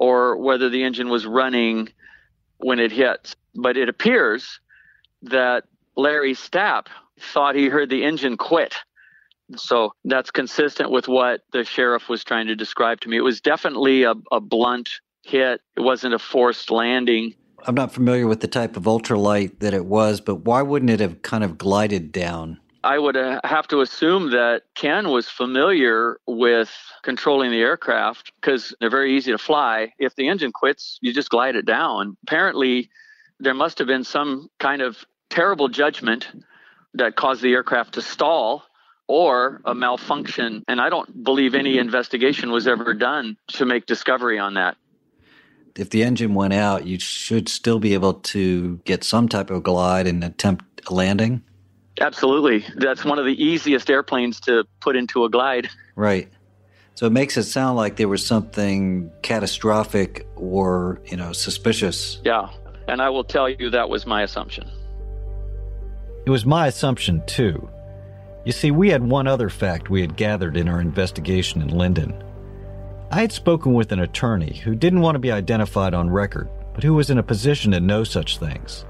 or 0.01 0.35
whether 0.35 0.67
the 0.67 0.83
engine 0.83 1.09
was 1.09 1.27
running 1.27 1.87
when 2.57 2.79
it 2.79 2.91
hit. 2.91 3.35
But 3.53 3.77
it 3.77 3.87
appears 3.87 4.59
that 5.21 5.65
Larry 5.95 6.33
Stapp 6.33 6.87
thought 7.19 7.53
he 7.53 7.67
heard 7.67 7.91
the 7.91 8.03
engine 8.03 8.35
quit. 8.35 8.75
So 9.55 9.93
that's 10.03 10.31
consistent 10.31 10.89
with 10.89 11.07
what 11.07 11.41
the 11.53 11.63
sheriff 11.63 12.09
was 12.09 12.23
trying 12.23 12.47
to 12.47 12.55
describe 12.55 13.01
to 13.01 13.09
me. 13.09 13.17
It 13.17 13.21
was 13.21 13.41
definitely 13.41 14.01
a, 14.01 14.15
a 14.31 14.41
blunt 14.41 14.89
hit. 15.21 15.61
It 15.77 15.81
wasn't 15.81 16.15
a 16.15 16.19
forced 16.19 16.71
landing. 16.71 17.35
I'm 17.67 17.75
not 17.75 17.93
familiar 17.93 18.25
with 18.25 18.39
the 18.39 18.47
type 18.47 18.75
of 18.75 18.83
ultralight 18.83 19.59
that 19.59 19.75
it 19.75 19.85
was, 19.85 20.19
but 20.19 20.37
why 20.45 20.63
wouldn't 20.63 20.89
it 20.89 20.99
have 20.99 21.21
kind 21.21 21.43
of 21.43 21.59
glided 21.59 22.11
down? 22.11 22.59
I 22.83 22.97
would 22.97 23.15
uh, 23.15 23.39
have 23.43 23.67
to 23.67 23.81
assume 23.81 24.31
that 24.31 24.63
Ken 24.73 25.09
was 25.09 25.29
familiar 25.29 26.17
with 26.25 26.71
controlling 27.03 27.51
the 27.51 27.59
aircraft 27.59 28.31
because 28.41 28.73
they're 28.79 28.89
very 28.89 29.15
easy 29.15 29.31
to 29.31 29.37
fly. 29.37 29.93
If 29.99 30.15
the 30.15 30.27
engine 30.27 30.51
quits, 30.51 30.97
you 31.01 31.13
just 31.13 31.29
glide 31.29 31.55
it 31.55 31.65
down. 31.65 32.17
Apparently, 32.23 32.89
there 33.39 33.53
must 33.53 33.77
have 33.77 33.87
been 33.87 34.03
some 34.03 34.49
kind 34.59 34.81
of 34.81 35.05
terrible 35.29 35.67
judgment 35.67 36.27
that 36.95 37.15
caused 37.15 37.41
the 37.41 37.53
aircraft 37.53 37.93
to 37.93 38.01
stall 38.01 38.63
or 39.07 39.61
a 39.65 39.75
malfunction. 39.75 40.63
And 40.67 40.81
I 40.81 40.89
don't 40.89 41.23
believe 41.23 41.53
any 41.53 41.77
investigation 41.77 42.51
was 42.51 42.67
ever 42.67 42.93
done 42.93 43.37
to 43.49 43.65
make 43.65 43.85
discovery 43.85 44.39
on 44.39 44.55
that. 44.55 44.75
If 45.75 45.89
the 45.89 46.03
engine 46.03 46.33
went 46.33 46.53
out, 46.53 46.85
you 46.85 46.99
should 46.99 47.47
still 47.47 47.79
be 47.79 47.93
able 47.93 48.15
to 48.15 48.77
get 48.85 49.03
some 49.03 49.29
type 49.29 49.49
of 49.49 49.63
glide 49.63 50.07
and 50.07 50.23
attempt 50.23 50.81
a 50.89 50.93
landing. 50.93 51.43
Absolutely. 51.99 52.65
That's 52.75 53.03
one 53.03 53.19
of 53.19 53.25
the 53.25 53.43
easiest 53.43 53.89
airplanes 53.89 54.39
to 54.41 54.65
put 54.79 54.95
into 54.95 55.25
a 55.25 55.29
glide. 55.29 55.69
Right. 55.95 56.29
So 56.95 57.05
it 57.05 57.11
makes 57.11 57.37
it 57.37 57.43
sound 57.43 57.77
like 57.77 57.95
there 57.95 58.07
was 58.07 58.25
something 58.25 59.11
catastrophic 59.21 60.27
or, 60.35 61.01
you 61.05 61.17
know, 61.17 61.33
suspicious. 61.33 62.19
Yeah. 62.23 62.49
And 62.87 63.01
I 63.01 63.09
will 63.09 63.23
tell 63.23 63.49
you 63.49 63.69
that 63.69 63.89
was 63.89 64.05
my 64.05 64.23
assumption. 64.23 64.69
It 66.25 66.29
was 66.29 66.45
my 66.45 66.67
assumption, 66.67 67.23
too. 67.25 67.69
You 68.45 68.51
see, 68.51 68.71
we 68.71 68.89
had 68.89 69.03
one 69.03 69.27
other 69.27 69.49
fact 69.49 69.89
we 69.89 70.01
had 70.01 70.15
gathered 70.15 70.57
in 70.57 70.67
our 70.67 70.81
investigation 70.81 71.61
in 71.61 71.69
Lynden. 71.69 72.23
I 73.11 73.21
had 73.21 73.31
spoken 73.31 73.73
with 73.73 73.91
an 73.91 73.99
attorney 73.99 74.61
who 74.63 74.75
didn't 74.75 75.01
want 75.01 75.15
to 75.15 75.19
be 75.19 75.31
identified 75.31 75.93
on 75.93 76.09
record, 76.09 76.49
but 76.73 76.83
who 76.83 76.93
was 76.93 77.09
in 77.09 77.17
a 77.17 77.23
position 77.23 77.71
to 77.71 77.79
know 77.79 78.03
such 78.03 78.37
things. 78.37 78.85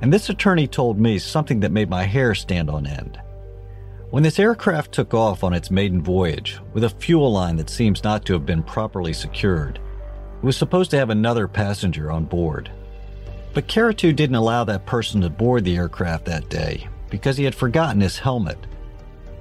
And 0.00 0.12
this 0.12 0.28
attorney 0.28 0.66
told 0.66 1.00
me 1.00 1.18
something 1.18 1.60
that 1.60 1.72
made 1.72 1.88
my 1.88 2.04
hair 2.04 2.34
stand 2.34 2.68
on 2.68 2.86
end. 2.86 3.18
When 4.10 4.22
this 4.22 4.38
aircraft 4.38 4.92
took 4.92 5.14
off 5.14 5.42
on 5.42 5.52
its 5.52 5.70
maiden 5.70 6.02
voyage, 6.02 6.58
with 6.72 6.84
a 6.84 6.90
fuel 6.90 7.32
line 7.32 7.56
that 7.56 7.70
seems 7.70 8.04
not 8.04 8.24
to 8.26 8.34
have 8.34 8.46
been 8.46 8.62
properly 8.62 9.12
secured, 9.12 9.80
it 10.36 10.44
was 10.44 10.56
supposed 10.56 10.90
to 10.92 10.98
have 10.98 11.10
another 11.10 11.48
passenger 11.48 12.12
on 12.12 12.24
board. 12.24 12.70
But 13.52 13.68
Caratu 13.68 14.14
didn't 14.14 14.36
allow 14.36 14.64
that 14.64 14.86
person 14.86 15.22
to 15.22 15.30
board 15.30 15.64
the 15.64 15.76
aircraft 15.76 16.26
that 16.26 16.48
day 16.48 16.88
because 17.10 17.36
he 17.36 17.44
had 17.44 17.54
forgotten 17.54 18.00
his 18.00 18.18
helmet. 18.18 18.58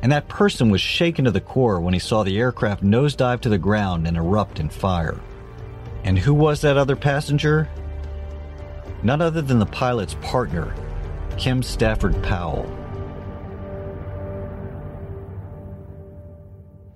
And 0.01 0.11
that 0.11 0.27
person 0.29 0.69
was 0.69 0.81
shaken 0.81 1.25
to 1.25 1.31
the 1.31 1.41
core 1.41 1.79
when 1.81 1.93
he 1.93 1.99
saw 1.99 2.23
the 2.23 2.37
aircraft 2.37 2.83
nosedive 2.83 3.41
to 3.41 3.49
the 3.49 3.57
ground 3.57 4.07
and 4.07 4.15
erupt 4.17 4.59
in 4.59 4.69
fire. 4.69 5.19
And 6.03 6.17
who 6.17 6.33
was 6.33 6.61
that 6.61 6.77
other 6.77 6.95
passenger? 6.95 7.67
None 9.03 9.21
other 9.21 9.41
than 9.41 9.59
the 9.59 9.65
pilot's 9.65 10.15
partner, 10.21 10.75
Kim 11.37 11.61
Stafford 11.63 12.21
Powell. 12.23 12.69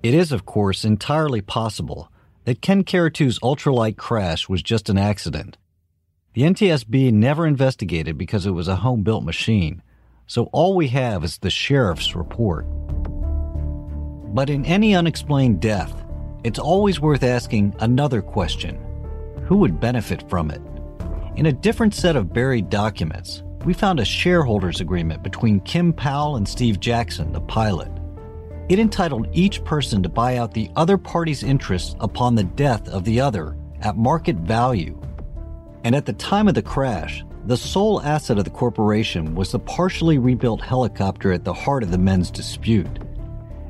It 0.02 0.14
is, 0.14 0.32
of 0.32 0.46
course, 0.46 0.84
entirely 0.84 1.42
possible 1.42 2.10
that 2.44 2.62
Ken 2.62 2.84
Caratu's 2.84 3.38
ultralight 3.40 3.96
crash 3.96 4.48
was 4.48 4.62
just 4.62 4.88
an 4.88 4.96
accident. 4.96 5.58
The 6.32 6.42
NTSB 6.42 7.12
never 7.12 7.46
investigated 7.46 8.16
because 8.16 8.46
it 8.46 8.52
was 8.52 8.68
a 8.68 8.76
home 8.76 9.02
built 9.02 9.24
machine, 9.24 9.82
so 10.26 10.44
all 10.52 10.74
we 10.74 10.88
have 10.88 11.22
is 11.24 11.38
the 11.38 11.50
sheriff's 11.50 12.14
report. 12.14 12.66
But 14.32 14.48
in 14.48 14.64
any 14.64 14.94
unexplained 14.94 15.60
death, 15.60 15.92
it's 16.44 16.58
always 16.58 17.00
worth 17.00 17.24
asking 17.24 17.74
another 17.80 18.22
question 18.22 18.78
Who 19.46 19.56
would 19.58 19.80
benefit 19.80 20.28
from 20.30 20.50
it? 20.50 20.62
In 21.40 21.46
a 21.46 21.52
different 21.54 21.94
set 21.94 22.16
of 22.16 22.34
buried 22.34 22.68
documents, 22.68 23.42
we 23.64 23.72
found 23.72 23.98
a 23.98 24.04
shareholders 24.04 24.82
agreement 24.82 25.22
between 25.22 25.60
Kim 25.60 25.90
Powell 25.90 26.36
and 26.36 26.46
Steve 26.46 26.80
Jackson, 26.80 27.32
the 27.32 27.40
pilot. 27.40 27.90
It 28.68 28.78
entitled 28.78 29.26
each 29.32 29.64
person 29.64 30.02
to 30.02 30.10
buy 30.10 30.36
out 30.36 30.52
the 30.52 30.70
other 30.76 30.98
party's 30.98 31.42
interests 31.42 31.96
upon 31.98 32.34
the 32.34 32.44
death 32.44 32.86
of 32.90 33.04
the 33.04 33.22
other 33.22 33.56
at 33.80 33.96
market 33.96 34.36
value. 34.36 35.00
And 35.82 35.94
at 35.94 36.04
the 36.04 36.12
time 36.12 36.46
of 36.46 36.52
the 36.52 36.60
crash, 36.60 37.24
the 37.46 37.56
sole 37.56 38.02
asset 38.02 38.36
of 38.36 38.44
the 38.44 38.50
corporation 38.50 39.34
was 39.34 39.50
the 39.50 39.60
partially 39.60 40.18
rebuilt 40.18 40.60
helicopter 40.60 41.32
at 41.32 41.46
the 41.46 41.54
heart 41.54 41.82
of 41.82 41.90
the 41.90 41.96
men's 41.96 42.30
dispute, 42.30 42.98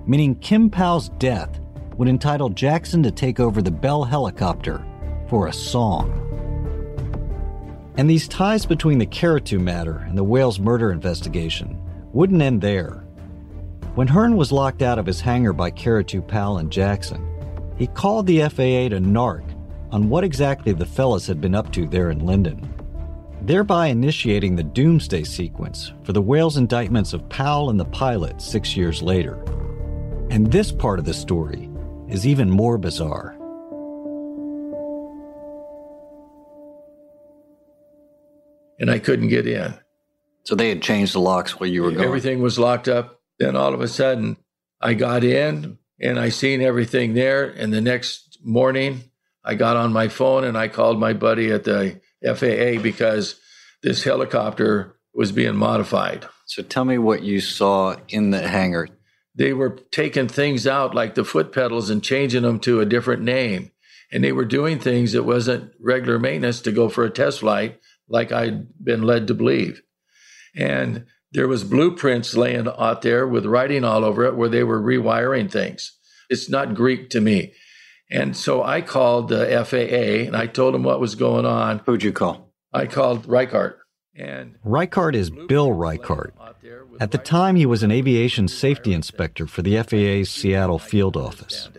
meaning 0.09 0.35
Kim 0.35 0.71
Powell's 0.71 1.11
death 1.21 1.61
would 1.99 2.09
entitle 2.09 2.49
Jackson 2.49 3.01
to 3.05 3.13
take 3.13 3.39
over 3.39 3.63
the 3.63 3.71
Bell 3.71 4.03
helicopter 4.03 4.85
for 5.29 5.47
a 5.47 5.53
song. 5.53 6.40
And 8.01 8.09
these 8.09 8.27
ties 8.27 8.65
between 8.65 8.97
the 8.97 9.05
Caratu 9.05 9.61
matter 9.61 9.99
and 10.09 10.17
the 10.17 10.25
Wales 10.25 10.59
murder 10.59 10.91
investigation 10.91 11.79
wouldn't 12.15 12.41
end 12.41 12.63
there. 12.63 13.05
When 13.95 14.09
Hearn 14.09 14.39
was 14.39 14.51
locked 14.51 14.81
out 14.81 14.99
of 14.99 15.05
his 15.05 15.21
hangar 15.21 15.53
by 15.53 15.71
Caratu 15.71 16.27
Powell 16.27 16.57
and 16.57 16.73
Jackson, 16.73 17.23
he 17.77 17.89
called 17.89 18.27
the 18.27 18.41
FAA 18.41 18.89
to 18.89 19.01
narc 19.03 19.45
on 19.93 20.09
what 20.09 20.25
exactly 20.25 20.73
the 20.73 20.87
fellas 20.87 21.27
had 21.27 21.43
been 21.43 21.55
up 21.55 21.71
to 21.75 21.87
there 21.87 22.09
in 22.09 22.21
Lynden 22.21 22.67
thereby 23.43 23.89
initiating 23.89 24.57
the 24.57 24.63
doomsday 24.63 25.25
sequence 25.25 25.93
for 26.03 26.15
the 26.15 26.23
Wales 26.23 26.57
indictments 26.57 27.13
of 27.13 27.29
Powell 27.29 27.71
and 27.71 27.79
the 27.79 27.85
pilot 27.87 28.41
six 28.41 28.77
years 28.77 29.03
later. 29.03 29.43
And 30.31 30.51
this 30.51 30.73
part 30.73 30.99
of 30.99 31.05
the 31.05 31.15
story 31.15 31.69
is 32.09 32.27
even 32.27 32.49
more 32.51 32.79
bizarre. 32.79 33.40
And 38.81 38.91
I 38.91 38.99
couldn't 38.99 39.29
get 39.29 39.47
in. 39.47 39.75
So 40.45 40.57
they 40.57 40.71
had 40.71 40.83
changed 40.83 41.15
the 41.15 41.21
locks 41.21 41.61
while 41.61 41.69
you 41.69 41.83
were 41.83 41.93
going. 41.93 42.05
Everything 42.05 42.43
was 42.43 42.59
locked 42.59 42.89
up. 42.89 43.21
Then 43.39 43.55
all 43.55 43.75
of 43.75 43.81
a 43.81 43.89
sudden, 43.89 44.37
I 44.81 44.95
got 44.95 45.23
in 45.23 45.79
and 46.01 46.19
I 46.19 46.31
seen 46.31 46.63
everything 46.63 47.15
there. 47.15 47.45
And 47.45 47.73
the 47.73 47.81
next 47.81 48.39
morning, 48.43 49.05
I 49.45 49.55
got 49.55 49.77
on 49.77 49.93
my 49.93 50.09
phone 50.09 50.45
and 50.45 50.57
I 50.57 50.69
called 50.69 50.99
my 50.99 51.13
buddy 51.13 51.53
at 51.53 51.65
the 51.65 52.01
FAA 52.25 52.83
because 52.83 53.39
this 53.83 54.03
helicopter 54.05 54.97
was 55.15 55.33
being 55.33 55.57
modified. 55.57 56.27
So 56.47 56.63
tell 56.63 56.85
me 56.85 56.99
what 56.99 57.23
you 57.23 57.41
saw 57.41 57.97
in 58.09 58.31
the 58.31 58.47
hangar. 58.47 58.89
They 59.35 59.53
were 59.53 59.79
taking 59.91 60.29
things 60.29 60.67
out 60.67 60.95
like 60.95 61.15
the 61.15 61.25
foot 61.25 61.53
pedals 61.53 61.91
and 61.91 62.03
changing 62.03 62.43
them 62.43 62.61
to 62.61 62.81
a 62.81 62.87
different 62.87 63.23
name. 63.23 63.71
And 64.13 64.25
they 64.25 64.33
were 64.33 64.45
doing 64.45 64.79
things 64.79 65.13
that 65.13 65.23
wasn't 65.23 65.73
regular 65.81 66.19
maintenance 66.19 66.61
to 66.63 66.73
go 66.73 66.89
for 66.89 67.05
a 67.05 67.11
test 67.11 67.41
flight, 67.41 67.80
like 68.11 68.33
I'd 68.33 68.67
been 68.83 69.03
led 69.03 69.29
to 69.29 69.35
believe. 69.35 69.81
And 70.55 71.07
there 71.33 71.49
was 71.49 71.65
blueprints 71.65 72.37
laying 72.37 72.69
out 72.69 73.03
there 73.03 73.27
with 73.27 73.47
writing 73.47 73.85
all 73.85 74.05
over 74.05 74.25
it 74.25 74.37
where 74.37 74.49
they 74.49 74.65
were 74.65 74.81
rewiring 74.81 75.51
things. 75.51 75.97
It's 76.29 76.51
not 76.51 76.75
Greek 76.75 77.09
to 77.11 77.21
me. 77.21 77.55
And 78.11 78.37
so 78.37 78.63
I 78.63 78.81
called 78.83 79.29
the 79.29 79.47
FAA 79.65 80.27
and 80.27 80.37
I 80.37 80.47
told 80.47 80.75
them 80.75 80.83
what 80.83 81.01
was 81.01 81.15
going 81.15 81.47
on. 81.47 81.81
Who'd 81.87 82.03
you 82.03 82.13
call? 82.13 82.53
I 82.73 82.87
called 82.87 83.27
Reichart. 83.27 83.77
And 84.17 84.57
Reichart 84.67 85.15
is 85.15 85.31
Bill 85.31 85.69
Reichart. 85.69 86.33
At 86.99 87.13
the 87.13 87.19
time, 87.19 87.57
he 87.57 87.65
was 87.65 87.83
an 87.83 87.91
aviation 87.91 88.49
safety 88.49 88.93
inspector 88.93 89.47
for 89.47 89.63
the 89.63 89.81
FAA's 89.83 90.31
Seattle 90.31 90.79
field 90.79 91.17
office. 91.17 91.71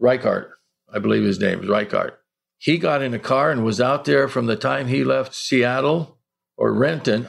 Reichart, 0.00 0.50
I 0.92 1.00
believe 1.00 1.24
his 1.24 1.40
name 1.40 1.62
is 1.62 1.68
Reichart. 1.68 2.12
He 2.58 2.78
got 2.78 3.02
in 3.02 3.14
a 3.14 3.18
car 3.18 3.50
and 3.50 3.64
was 3.64 3.80
out 3.80 4.04
there 4.04 4.28
from 4.28 4.46
the 4.46 4.56
time 4.56 4.88
he 4.88 5.04
left 5.04 5.34
Seattle 5.34 6.18
or 6.56 6.72
Renton. 6.72 7.28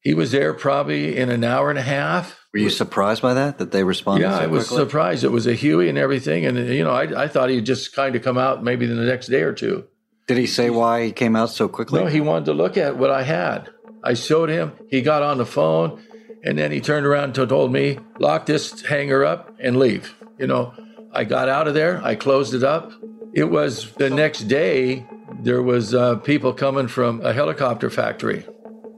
He 0.00 0.14
was 0.14 0.32
there 0.32 0.52
probably 0.52 1.16
in 1.16 1.30
an 1.30 1.44
hour 1.44 1.70
and 1.70 1.78
a 1.78 1.82
half. 1.82 2.38
Were 2.52 2.58
you 2.58 2.70
surprised 2.70 3.22
by 3.22 3.34
that? 3.34 3.58
That 3.58 3.70
they 3.70 3.84
responded? 3.84 4.24
Yeah, 4.24 4.38
so 4.38 4.42
I 4.42 4.46
was 4.46 4.68
surprised. 4.68 5.24
It 5.24 5.30
was 5.30 5.46
a 5.46 5.54
Huey 5.54 5.88
and 5.88 5.96
everything, 5.96 6.44
and 6.44 6.58
you 6.68 6.84
know, 6.84 6.90
I, 6.90 7.24
I 7.24 7.28
thought 7.28 7.50
he'd 7.50 7.64
just 7.64 7.94
kind 7.94 8.14
of 8.16 8.22
come 8.22 8.36
out 8.36 8.62
maybe 8.62 8.84
in 8.84 8.96
the 8.96 9.04
next 9.04 9.28
day 9.28 9.42
or 9.42 9.52
two. 9.52 9.84
Did 10.26 10.38
he 10.38 10.46
say 10.46 10.68
why 10.70 11.04
he 11.04 11.12
came 11.12 11.36
out 11.36 11.50
so 11.50 11.68
quickly? 11.68 12.00
No, 12.00 12.06
he 12.06 12.20
wanted 12.20 12.46
to 12.46 12.52
look 12.52 12.76
at 12.76 12.96
what 12.96 13.10
I 13.10 13.22
had. 13.22 13.70
I 14.04 14.14
showed 14.14 14.48
him. 14.48 14.72
He 14.88 15.02
got 15.02 15.22
on 15.22 15.38
the 15.38 15.46
phone, 15.46 16.02
and 16.44 16.58
then 16.58 16.72
he 16.72 16.80
turned 16.80 17.06
around 17.06 17.38
and 17.38 17.48
told 17.48 17.72
me, 17.72 17.98
"Lock 18.18 18.46
this 18.46 18.82
hangar 18.82 19.24
up 19.24 19.54
and 19.60 19.78
leave." 19.78 20.14
You 20.38 20.46
know, 20.46 20.74
I 21.12 21.24
got 21.24 21.48
out 21.48 21.68
of 21.68 21.74
there. 21.74 22.00
I 22.04 22.16
closed 22.16 22.54
it 22.54 22.64
up. 22.64 22.92
It 23.34 23.44
was 23.44 23.92
the 23.94 24.10
next 24.10 24.42
day. 24.42 25.06
There 25.40 25.62
was 25.62 25.94
uh, 25.94 26.16
people 26.16 26.52
coming 26.52 26.88
from 26.88 27.24
a 27.24 27.32
helicopter 27.32 27.88
factory, 27.88 28.44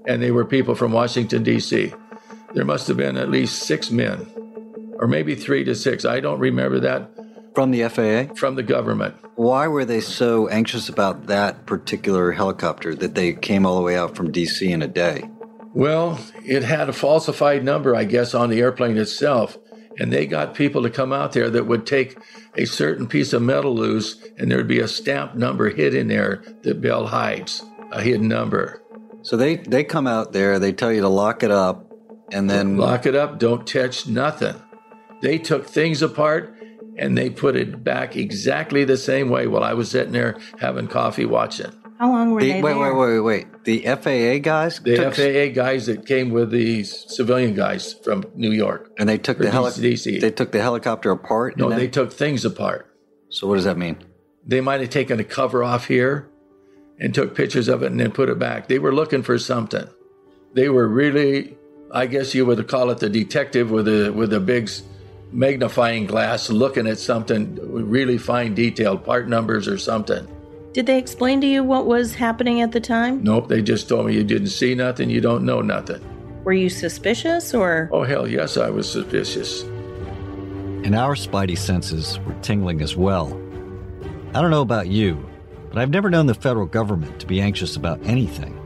and 0.06 0.20
they 0.20 0.32
were 0.32 0.44
people 0.44 0.74
from 0.74 0.92
Washington 0.92 1.42
D.C. 1.42 1.92
There 2.52 2.64
must 2.64 2.88
have 2.88 2.96
been 2.96 3.16
at 3.16 3.30
least 3.30 3.62
six 3.62 3.90
men, 3.90 4.26
or 4.98 5.06
maybe 5.06 5.34
three 5.34 5.62
to 5.64 5.74
six. 5.74 6.04
I 6.04 6.20
don't 6.20 6.40
remember 6.40 6.80
that. 6.80 7.10
From 7.54 7.70
the 7.70 7.88
FAA? 7.88 8.34
From 8.34 8.56
the 8.56 8.64
government. 8.64 9.14
Why 9.36 9.68
were 9.68 9.84
they 9.84 10.00
so 10.00 10.48
anxious 10.48 10.88
about 10.88 11.26
that 11.26 11.66
particular 11.66 12.32
helicopter 12.32 12.94
that 12.96 13.14
they 13.14 13.32
came 13.32 13.64
all 13.64 13.76
the 13.76 13.82
way 13.82 13.96
out 13.96 14.16
from 14.16 14.32
DC 14.32 14.68
in 14.68 14.82
a 14.82 14.88
day? 14.88 15.28
Well, 15.72 16.20
it 16.44 16.62
had 16.62 16.88
a 16.88 16.92
falsified 16.92 17.64
number, 17.64 17.94
I 17.94 18.04
guess, 18.04 18.34
on 18.34 18.50
the 18.50 18.60
airplane 18.60 18.96
itself. 18.96 19.58
And 19.98 20.12
they 20.12 20.26
got 20.26 20.54
people 20.54 20.82
to 20.82 20.90
come 20.90 21.12
out 21.12 21.32
there 21.32 21.50
that 21.50 21.66
would 21.66 21.86
take 21.86 22.18
a 22.56 22.64
certain 22.64 23.06
piece 23.06 23.32
of 23.32 23.42
metal 23.42 23.74
loose, 23.74 24.22
and 24.38 24.50
there'd 24.50 24.68
be 24.68 24.80
a 24.80 24.88
stamped 24.88 25.36
number 25.36 25.70
hid 25.70 25.94
in 25.94 26.08
there 26.08 26.42
that 26.62 26.80
Bell 26.80 27.06
hides, 27.06 27.64
a 27.92 28.02
hidden 28.02 28.28
number. 28.28 28.82
So 29.22 29.36
they, 29.36 29.56
they 29.56 29.84
come 29.84 30.06
out 30.06 30.32
there, 30.32 30.58
they 30.58 30.72
tell 30.72 30.92
you 30.92 31.00
to 31.00 31.08
lock 31.08 31.42
it 31.42 31.50
up, 31.50 31.92
and 32.32 32.50
then. 32.50 32.76
Lock 32.76 33.06
it 33.06 33.14
up, 33.14 33.38
don't 33.38 33.66
touch 33.66 34.06
nothing. 34.06 34.60
They 35.22 35.38
took 35.38 35.66
things 35.66 36.02
apart 36.02 36.54
and 36.96 37.16
they 37.16 37.30
put 37.30 37.56
it 37.56 37.82
back 37.82 38.16
exactly 38.16 38.84
the 38.84 38.96
same 38.96 39.28
way 39.28 39.46
while 39.46 39.64
I 39.64 39.72
was 39.72 39.90
sitting 39.90 40.12
there 40.12 40.38
having 40.58 40.86
coffee 40.86 41.24
watching. 41.24 41.72
How 42.04 42.10
long 42.12 42.32
were 42.32 42.40
The- 42.42 42.52
they 42.52 42.60
wait, 42.62 42.74
there? 42.74 42.94
wait, 42.94 43.14
wait, 43.14 43.20
wait. 43.20 43.64
The 43.64 43.86
FAA 43.86 44.38
guys? 44.40 44.78
The 44.78 44.96
took- 44.96 45.14
FAA 45.14 45.48
guys 45.54 45.86
that 45.86 46.04
came 46.04 46.28
with 46.32 46.50
the 46.50 46.84
civilian 46.84 47.54
guys 47.54 47.94
from 48.04 48.24
New 48.34 48.50
York. 48.50 48.90
And 48.98 49.08
they 49.08 49.16
took 49.16 49.38
the 49.38 49.50
heli- 49.50 49.70
DC. 49.70 50.20
They 50.20 50.30
took 50.30 50.52
the 50.52 50.60
helicopter 50.60 51.10
apart. 51.10 51.56
No, 51.56 51.70
they 51.70 51.88
took 51.88 52.12
things 52.12 52.44
apart. 52.44 52.84
So 53.30 53.46
what 53.48 53.54
does 53.54 53.64
that 53.64 53.78
mean? 53.78 53.96
They 54.46 54.60
might 54.60 54.82
have 54.82 54.90
taken 54.90 55.18
a 55.18 55.24
cover 55.24 55.64
off 55.64 55.86
here 55.88 56.26
and 57.00 57.14
took 57.14 57.34
pictures 57.34 57.68
of 57.68 57.82
it 57.82 57.90
and 57.90 57.98
then 57.98 58.10
put 58.10 58.28
it 58.28 58.38
back. 58.38 58.68
They 58.68 58.78
were 58.78 58.92
looking 58.94 59.22
for 59.22 59.38
something. 59.38 59.86
They 60.52 60.68
were 60.68 60.86
really, 60.86 61.56
I 61.90 62.04
guess 62.04 62.34
you 62.34 62.44
would 62.44 62.68
call 62.68 62.90
it 62.90 62.98
the 62.98 63.08
detective 63.08 63.70
with 63.70 63.88
a 63.88 64.10
with 64.10 64.34
a 64.34 64.40
big 64.40 64.68
magnifying 65.32 66.04
glass 66.04 66.50
looking 66.50 66.86
at 66.86 66.98
something 66.98 67.58
really 67.62 68.18
fine 68.18 68.54
detailed 68.54 69.04
part 69.06 69.26
numbers 69.26 69.66
or 69.66 69.78
something. 69.78 70.28
Did 70.74 70.86
they 70.86 70.98
explain 70.98 71.40
to 71.40 71.46
you 71.46 71.62
what 71.62 71.86
was 71.86 72.16
happening 72.16 72.60
at 72.60 72.72
the 72.72 72.80
time? 72.80 73.22
Nope, 73.22 73.46
they 73.46 73.62
just 73.62 73.88
told 73.88 74.06
me 74.06 74.14
you 74.14 74.24
didn't 74.24 74.48
see 74.48 74.74
nothing, 74.74 75.08
you 75.08 75.20
don't 75.20 75.44
know 75.44 75.60
nothing. 75.60 76.02
Were 76.42 76.52
you 76.52 76.68
suspicious 76.68 77.54
or? 77.54 77.88
Oh 77.92 78.02
hell 78.02 78.26
yes, 78.26 78.56
I 78.56 78.70
was 78.70 78.90
suspicious. 78.90 79.62
And 79.62 80.96
our 80.96 81.14
spidey 81.14 81.56
senses 81.56 82.18
were 82.26 82.34
tingling 82.42 82.82
as 82.82 82.96
well. 82.96 83.40
I 84.34 84.42
don't 84.42 84.50
know 84.50 84.62
about 84.62 84.88
you, 84.88 85.24
but 85.68 85.78
I've 85.78 85.90
never 85.90 86.10
known 86.10 86.26
the 86.26 86.34
federal 86.34 86.66
government 86.66 87.20
to 87.20 87.26
be 87.26 87.40
anxious 87.40 87.76
about 87.76 88.04
anything. 88.04 88.58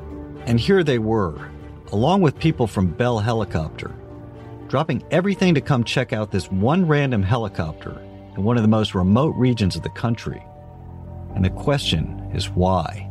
And 0.47 0.59
here 0.59 0.83
they 0.83 0.99
were, 0.99 1.51
along 1.93 2.23
with 2.23 2.39
people 2.39 2.67
from 2.67 2.87
Bell 2.87 3.19
Helicopter, 3.19 3.95
dropping 4.69 5.05
everything 5.11 5.53
to 5.57 5.61
come 5.61 5.85
check 5.85 6.15
out 6.15 6.31
this 6.31 6.51
one 6.51 6.89
random 6.89 7.23
helicopter 7.23 8.01
in 8.35 8.45
one 8.45 8.57
of 8.57 8.63
the 8.63 8.69
most 8.69 8.95
remote 8.95 9.37
regions 9.37 9.77
of 9.77 9.83
the 9.83 9.91
country. 9.91 10.43
And 11.35 11.45
the 11.45 11.51
question 11.51 12.31
is 12.35 12.51
why? 12.51 13.05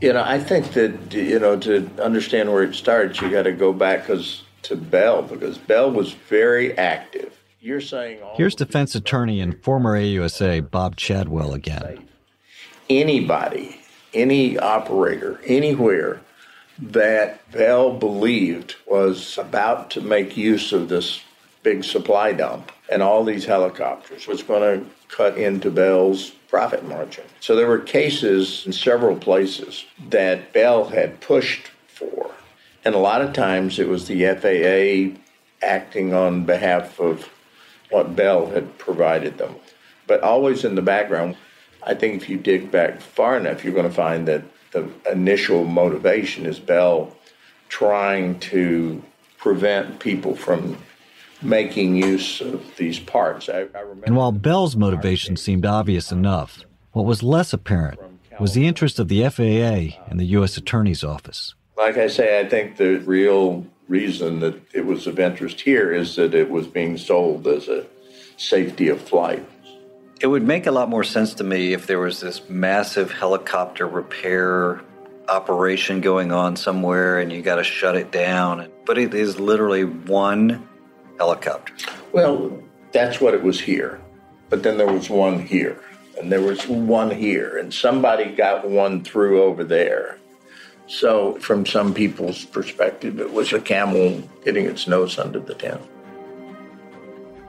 You 0.00 0.12
know, 0.12 0.22
I 0.24 0.38
think 0.38 0.72
that 0.72 1.14
you 1.14 1.38
know 1.38 1.56
to 1.60 1.88
understand 2.02 2.52
where 2.52 2.64
it 2.64 2.74
starts, 2.74 3.20
you 3.20 3.30
got 3.30 3.44
to 3.44 3.52
go 3.52 3.72
back 3.72 4.06
cause, 4.06 4.42
to 4.62 4.76
Bell 4.76 5.22
because 5.22 5.58
Bell 5.58 5.90
was 5.90 6.12
very 6.12 6.76
active. 6.76 7.38
You're 7.60 7.80
saying 7.80 8.22
all 8.22 8.36
Here's 8.36 8.56
defense 8.56 8.94
attorney 8.96 9.40
and 9.40 9.62
former 9.62 9.96
AUSA 9.96 10.68
Bob 10.70 10.96
Chadwell 10.96 11.54
again. 11.54 12.08
anybody, 12.90 13.80
any 14.12 14.58
operator, 14.58 15.40
anywhere 15.46 16.20
that 16.78 17.48
Bell 17.52 17.92
believed 17.92 18.74
was 18.86 19.38
about 19.38 19.90
to 19.92 20.00
make 20.00 20.36
use 20.36 20.72
of 20.72 20.88
this 20.88 21.20
big 21.62 21.84
supply 21.84 22.32
dump 22.32 22.72
and 22.90 23.02
all 23.02 23.24
these 23.24 23.44
helicopters 23.44 24.26
was 24.26 24.42
going 24.42 24.80
to 24.80 24.86
cut 25.08 25.38
into 25.38 25.70
Bell's 25.70 26.32
profit 26.52 26.86
margin. 26.86 27.24
So 27.40 27.56
there 27.56 27.66
were 27.66 27.78
cases 27.78 28.66
in 28.66 28.74
several 28.74 29.16
places 29.16 29.86
that 30.10 30.52
Bell 30.52 30.84
had 30.84 31.18
pushed 31.22 31.68
for. 31.86 32.30
And 32.84 32.94
a 32.94 32.98
lot 32.98 33.22
of 33.22 33.32
times 33.32 33.78
it 33.78 33.88
was 33.88 34.06
the 34.06 34.26
FAA 34.26 35.18
acting 35.66 36.12
on 36.12 36.44
behalf 36.44 37.00
of 37.00 37.30
what 37.88 38.14
Bell 38.14 38.50
had 38.50 38.76
provided 38.76 39.38
them. 39.38 39.54
But 40.06 40.20
always 40.20 40.62
in 40.62 40.74
the 40.74 40.82
background, 40.82 41.38
I 41.84 41.94
think 41.94 42.20
if 42.20 42.28
you 42.28 42.36
dig 42.36 42.70
back 42.70 43.00
far 43.00 43.38
enough, 43.38 43.64
you're 43.64 43.72
going 43.72 43.88
to 43.88 43.94
find 43.94 44.28
that 44.28 44.42
the 44.72 44.90
initial 45.10 45.64
motivation 45.64 46.44
is 46.44 46.58
Bell 46.58 47.16
trying 47.70 48.38
to 48.40 49.02
prevent 49.38 50.00
people 50.00 50.36
from 50.36 50.76
making 51.42 51.96
use 51.96 52.40
of 52.40 52.76
these 52.76 52.98
parts. 52.98 53.48
I, 53.48 53.66
I 53.74 53.80
remember. 53.80 54.04
And 54.06 54.16
while 54.16 54.32
Bell's 54.32 54.76
motivation 54.76 55.36
seemed 55.36 55.66
obvious 55.66 56.12
uh, 56.12 56.16
enough, 56.16 56.64
what 56.92 57.04
was 57.04 57.22
less 57.22 57.52
apparent 57.52 58.00
was 58.40 58.54
the 58.54 58.66
interest 58.66 58.98
of 58.98 59.08
the 59.08 59.28
FAA 59.28 59.98
and 60.08 60.18
the 60.18 60.24
U.S. 60.26 60.56
Attorney's 60.56 61.04
Office. 61.04 61.54
Like 61.76 61.96
I 61.96 62.08
say, 62.08 62.40
I 62.40 62.48
think 62.48 62.76
the 62.76 62.96
real 62.98 63.66
reason 63.88 64.40
that 64.40 64.60
it 64.74 64.86
was 64.86 65.06
of 65.06 65.18
interest 65.18 65.60
here 65.60 65.92
is 65.92 66.16
that 66.16 66.34
it 66.34 66.50
was 66.50 66.66
being 66.66 66.96
sold 66.96 67.46
as 67.46 67.68
a 67.68 67.86
safety 68.36 68.88
of 68.88 69.00
flight. 69.00 69.46
It 70.20 70.28
would 70.28 70.44
make 70.44 70.66
a 70.66 70.70
lot 70.70 70.88
more 70.88 71.04
sense 71.04 71.34
to 71.34 71.44
me 71.44 71.72
if 71.72 71.86
there 71.86 71.98
was 71.98 72.20
this 72.20 72.48
massive 72.48 73.10
helicopter 73.10 73.86
repair 73.86 74.80
operation 75.28 76.00
going 76.00 76.32
on 76.32 76.56
somewhere 76.56 77.18
and 77.18 77.32
you 77.32 77.42
got 77.42 77.56
to 77.56 77.64
shut 77.64 77.96
it 77.96 78.12
down. 78.12 78.70
But 78.84 78.98
it 78.98 79.14
is 79.14 79.40
literally 79.40 79.84
one 79.84 80.68
helicopter. 81.18 81.74
Well, 82.12 82.62
that's 82.92 83.20
what 83.20 83.34
it 83.34 83.42
was 83.42 83.60
here. 83.60 84.00
But 84.50 84.62
then 84.62 84.76
there 84.76 84.92
was 84.92 85.08
one 85.08 85.40
here, 85.40 85.80
and 86.18 86.30
there 86.30 86.42
was 86.42 86.68
one 86.68 87.10
here, 87.10 87.56
and 87.56 87.72
somebody 87.72 88.26
got 88.34 88.68
one 88.68 89.02
through 89.02 89.42
over 89.42 89.64
there. 89.64 90.18
So, 90.86 91.38
from 91.38 91.64
some 91.64 91.94
people's 91.94 92.44
perspective, 92.44 93.18
it 93.18 93.32
was 93.32 93.52
a 93.52 93.60
camel 93.60 94.22
getting 94.44 94.66
its 94.66 94.86
nose 94.86 95.18
under 95.18 95.40
the 95.40 95.54
tent. 95.54 95.80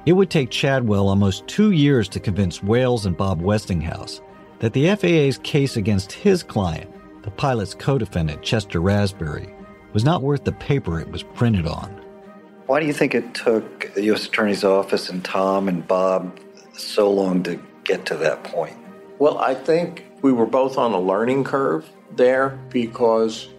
It 0.05 0.13
would 0.13 0.29
take 0.29 0.49
Chadwell 0.49 1.09
almost 1.09 1.47
two 1.47 1.71
years 1.71 2.07
to 2.09 2.19
convince 2.19 2.63
Wales 2.63 3.05
and 3.05 3.17
Bob 3.17 3.41
Westinghouse 3.41 4.21
that 4.59 4.71
the 4.73 4.95
FAA's 4.95 5.37
case 5.39 5.75
against 5.75 6.11
his 6.11 6.43
client, 6.43 6.89
the 7.23 7.31
pilot's 7.31 7.73
co 7.73 7.97
defendant, 7.97 8.41
Chester 8.41 8.79
Raspberry, 8.79 9.53
was 9.91 10.05
not 10.05 10.21
worth 10.21 10.43
the 10.45 10.51
paper 10.53 10.99
it 10.99 11.11
was 11.11 11.23
printed 11.23 11.67
on. 11.67 12.01
Why 12.65 12.79
do 12.79 12.85
you 12.85 12.93
think 12.93 13.13
it 13.13 13.33
took 13.33 13.93
the 13.93 14.03
U.S. 14.03 14.25
Attorney's 14.25 14.63
Office 14.63 15.09
and 15.09 15.23
Tom 15.23 15.67
and 15.67 15.85
Bob 15.85 16.39
so 16.73 17.11
long 17.11 17.43
to 17.43 17.59
get 17.83 18.05
to 18.05 18.15
that 18.15 18.45
point? 18.45 18.77
Well, 19.19 19.37
I 19.37 19.53
think 19.53 20.05
we 20.21 20.31
were 20.31 20.45
both 20.45 20.77
on 20.77 20.93
a 20.93 20.99
learning 20.99 21.43
curve 21.43 21.89
there 22.15 22.57
because 22.69 23.49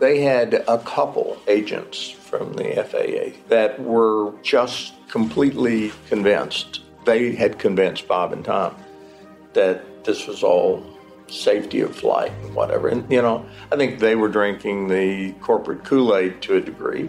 they 0.00 0.22
had 0.22 0.54
a 0.66 0.78
couple 0.78 1.40
agents 1.46 2.10
from 2.10 2.54
the 2.54 2.84
FAA 2.84 3.38
that 3.48 3.80
were 3.80 4.32
just 4.42 4.94
completely 5.08 5.92
convinced. 6.08 6.80
They 7.04 7.36
had 7.36 7.60
convinced 7.60 8.08
Bob 8.08 8.32
and 8.32 8.44
Tom 8.44 8.74
that 9.52 10.04
this 10.04 10.26
was 10.26 10.42
all 10.42 10.84
safety 11.28 11.80
of 11.80 11.94
flight 11.94 12.32
and 12.42 12.56
whatever. 12.56 12.88
And, 12.88 13.08
you 13.10 13.22
know, 13.22 13.46
I 13.70 13.76
think 13.76 14.00
they 14.00 14.16
were 14.16 14.28
drinking 14.28 14.88
the 14.88 15.32
corporate 15.40 15.84
Kool 15.84 16.16
Aid 16.16 16.42
to 16.42 16.56
a 16.56 16.60
degree. 16.60 17.08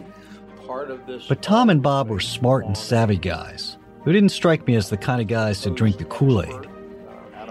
Part 0.68 0.92
of 0.92 1.06
this. 1.06 1.28
But 1.28 1.42
Tom 1.42 1.70
and 1.70 1.82
Bob 1.82 2.10
were 2.10 2.20
smart 2.20 2.66
and 2.66 2.78
savvy 2.78 3.18
guys 3.18 3.78
who 4.04 4.12
didn't 4.12 4.30
strike 4.30 4.68
me 4.68 4.76
as 4.76 4.90
the 4.90 4.98
kind 4.98 5.22
of 5.22 5.28
guys 5.28 5.62
to 5.62 5.70
drink 5.70 5.98
the 5.98 6.06
Kool 6.06 6.42
Aid. 6.42 6.70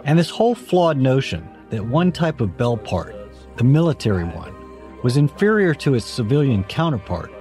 And 0.05 0.19
this 0.19 0.31
whole 0.31 0.55
flawed 0.55 0.97
notion 0.97 1.49
that 1.71 1.87
one 1.87 2.13
type 2.13 2.41
of 2.41 2.57
bell 2.57 2.77
part, 2.77 3.15
the 3.57 3.65
military 3.65 4.25
one, 4.25 4.55
was 5.03 5.17
inferior 5.17 5.75
to 5.75 5.95
its 5.95 6.07
civilian 6.07 6.65
counterpart, 6.65 7.33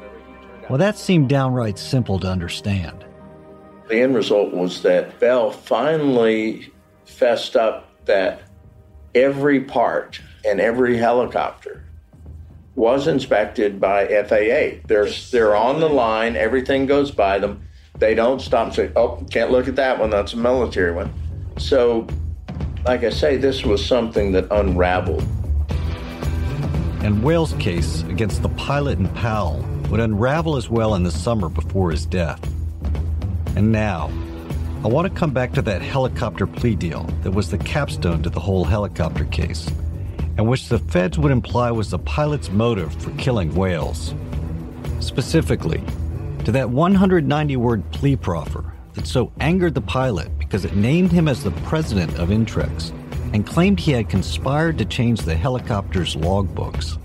well, 0.70 0.78
that 0.78 0.98
seemed 0.98 1.28
downright 1.28 1.78
simple 1.78 2.18
to 2.20 2.28
understand. 2.28 3.04
The 3.90 4.00
end 4.00 4.16
result 4.16 4.54
was 4.54 4.82
that 4.84 5.20
Bell 5.20 5.52
finally 5.52 6.72
fessed 7.04 7.58
up 7.58 7.90
that 8.06 8.44
every 9.14 9.60
part 9.60 10.22
and 10.46 10.62
every 10.62 10.96
helicopter 10.96 11.84
was 12.82 13.06
inspected 13.06 13.80
by 13.80 14.08
FAA. 14.08 14.82
They're, 14.88 15.08
they're 15.30 15.56
on 15.56 15.80
the 15.80 15.88
line, 15.88 16.36
everything 16.36 16.88
goes 16.88 17.12
by 17.12 17.38
them. 17.38 17.62
They 18.00 18.16
don't 18.16 18.42
stop 18.42 18.66
and 18.66 18.76
say, 18.76 18.92
oh, 18.96 19.24
can't 19.30 19.52
look 19.52 19.68
at 19.68 19.76
that 19.76 20.00
one, 20.00 20.10
that's 20.10 20.34
a 20.34 20.38
military 20.38 20.92
one. 20.92 21.14
So, 21.60 22.08
like 22.84 23.04
I 23.04 23.12
say, 23.12 23.38
this 23.38 23.64
was 23.64 23.86
something 23.86 24.32
that 24.32 24.48
unraveled. 24.50 25.24
And 27.04 27.24
Wales' 27.24 27.54
case 27.60 28.02
against 28.10 28.42
the 28.42 28.50
pilot 28.50 28.98
and 28.98 29.14
Powell 29.14 29.64
would 29.92 30.00
unravel 30.00 30.58
as 30.58 30.68
well 30.68 30.96
in 30.96 31.04
the 31.04 31.12
summer 31.12 31.50
before 31.50 31.92
his 31.92 32.08
death. 32.08 32.44
And 33.56 33.72
now, 33.72 34.10
I 34.84 34.88
want 34.88 35.08
to 35.08 35.14
come 35.14 35.34
back 35.34 35.54
to 35.54 35.62
that 35.62 35.84
helicopter 35.84 36.48
plea 36.48 36.74
deal 36.74 37.04
that 37.22 37.30
was 37.30 37.52
the 37.52 37.60
capstone 37.60 38.24
to 38.24 38.32
the 38.32 38.40
whole 38.40 38.64
helicopter 38.64 39.26
case, 39.26 39.70
and 40.38 40.48
which 40.48 40.70
the 40.70 40.80
feds 40.80 41.18
would 41.18 41.32
imply 41.32 41.72
was 41.72 41.90
the 41.90 42.00
pilot's 42.00 42.50
motive 42.50 42.94
for 42.96 43.12
killing 43.12 43.54
Wales. 43.54 44.14
Specifically, 45.00 45.84
to 46.46 46.52
that 46.52 46.70
190 46.70 47.56
word 47.58 47.90
plea 47.92 48.16
proffer 48.16 48.74
that 48.94 49.08
so 49.08 49.32
angered 49.40 49.74
the 49.74 49.82
pilot 49.82 50.38
because 50.38 50.66
it 50.66 50.76
named 50.76 51.12
him 51.12 51.28
as 51.28 51.44
the 51.44 51.52
president 51.52 52.18
of 52.18 52.30
Intrex 52.30 52.92
and 53.34 53.46
claimed 53.46 53.80
he 53.80 53.92
had 53.92 54.10
conspired 54.10 54.78
to 54.78 54.86
change 54.86 55.22
the 55.22 55.36
helicopter's 55.36 56.16
logbooks. 56.16 56.98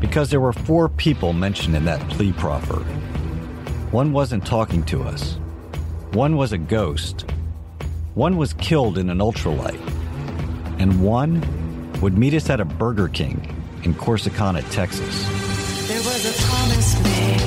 Because 0.00 0.30
there 0.30 0.40
were 0.40 0.52
four 0.52 0.88
people 0.88 1.32
mentioned 1.32 1.74
in 1.74 1.84
that 1.86 2.06
plea 2.08 2.32
proffer. 2.32 2.84
One 3.90 4.12
wasn't 4.12 4.46
talking 4.46 4.84
to 4.84 5.02
us. 5.02 5.38
One 6.12 6.36
was 6.36 6.52
a 6.52 6.58
ghost. 6.58 7.24
One 8.14 8.36
was 8.36 8.52
killed 8.54 8.98
in 8.98 9.10
an 9.10 9.18
ultralight. 9.18 9.80
And 10.78 11.02
one 11.02 11.42
would 12.00 12.16
meet 12.16 12.34
us 12.34 12.48
at 12.50 12.60
a 12.60 12.64
Burger 12.64 13.08
King 13.08 13.40
in 13.82 13.94
Corsicana, 13.94 14.62
Texas. 14.70 15.26
There 15.88 15.98
was 15.98 16.24
a 16.26 16.32
promise 16.46 17.02
made, 17.02 17.40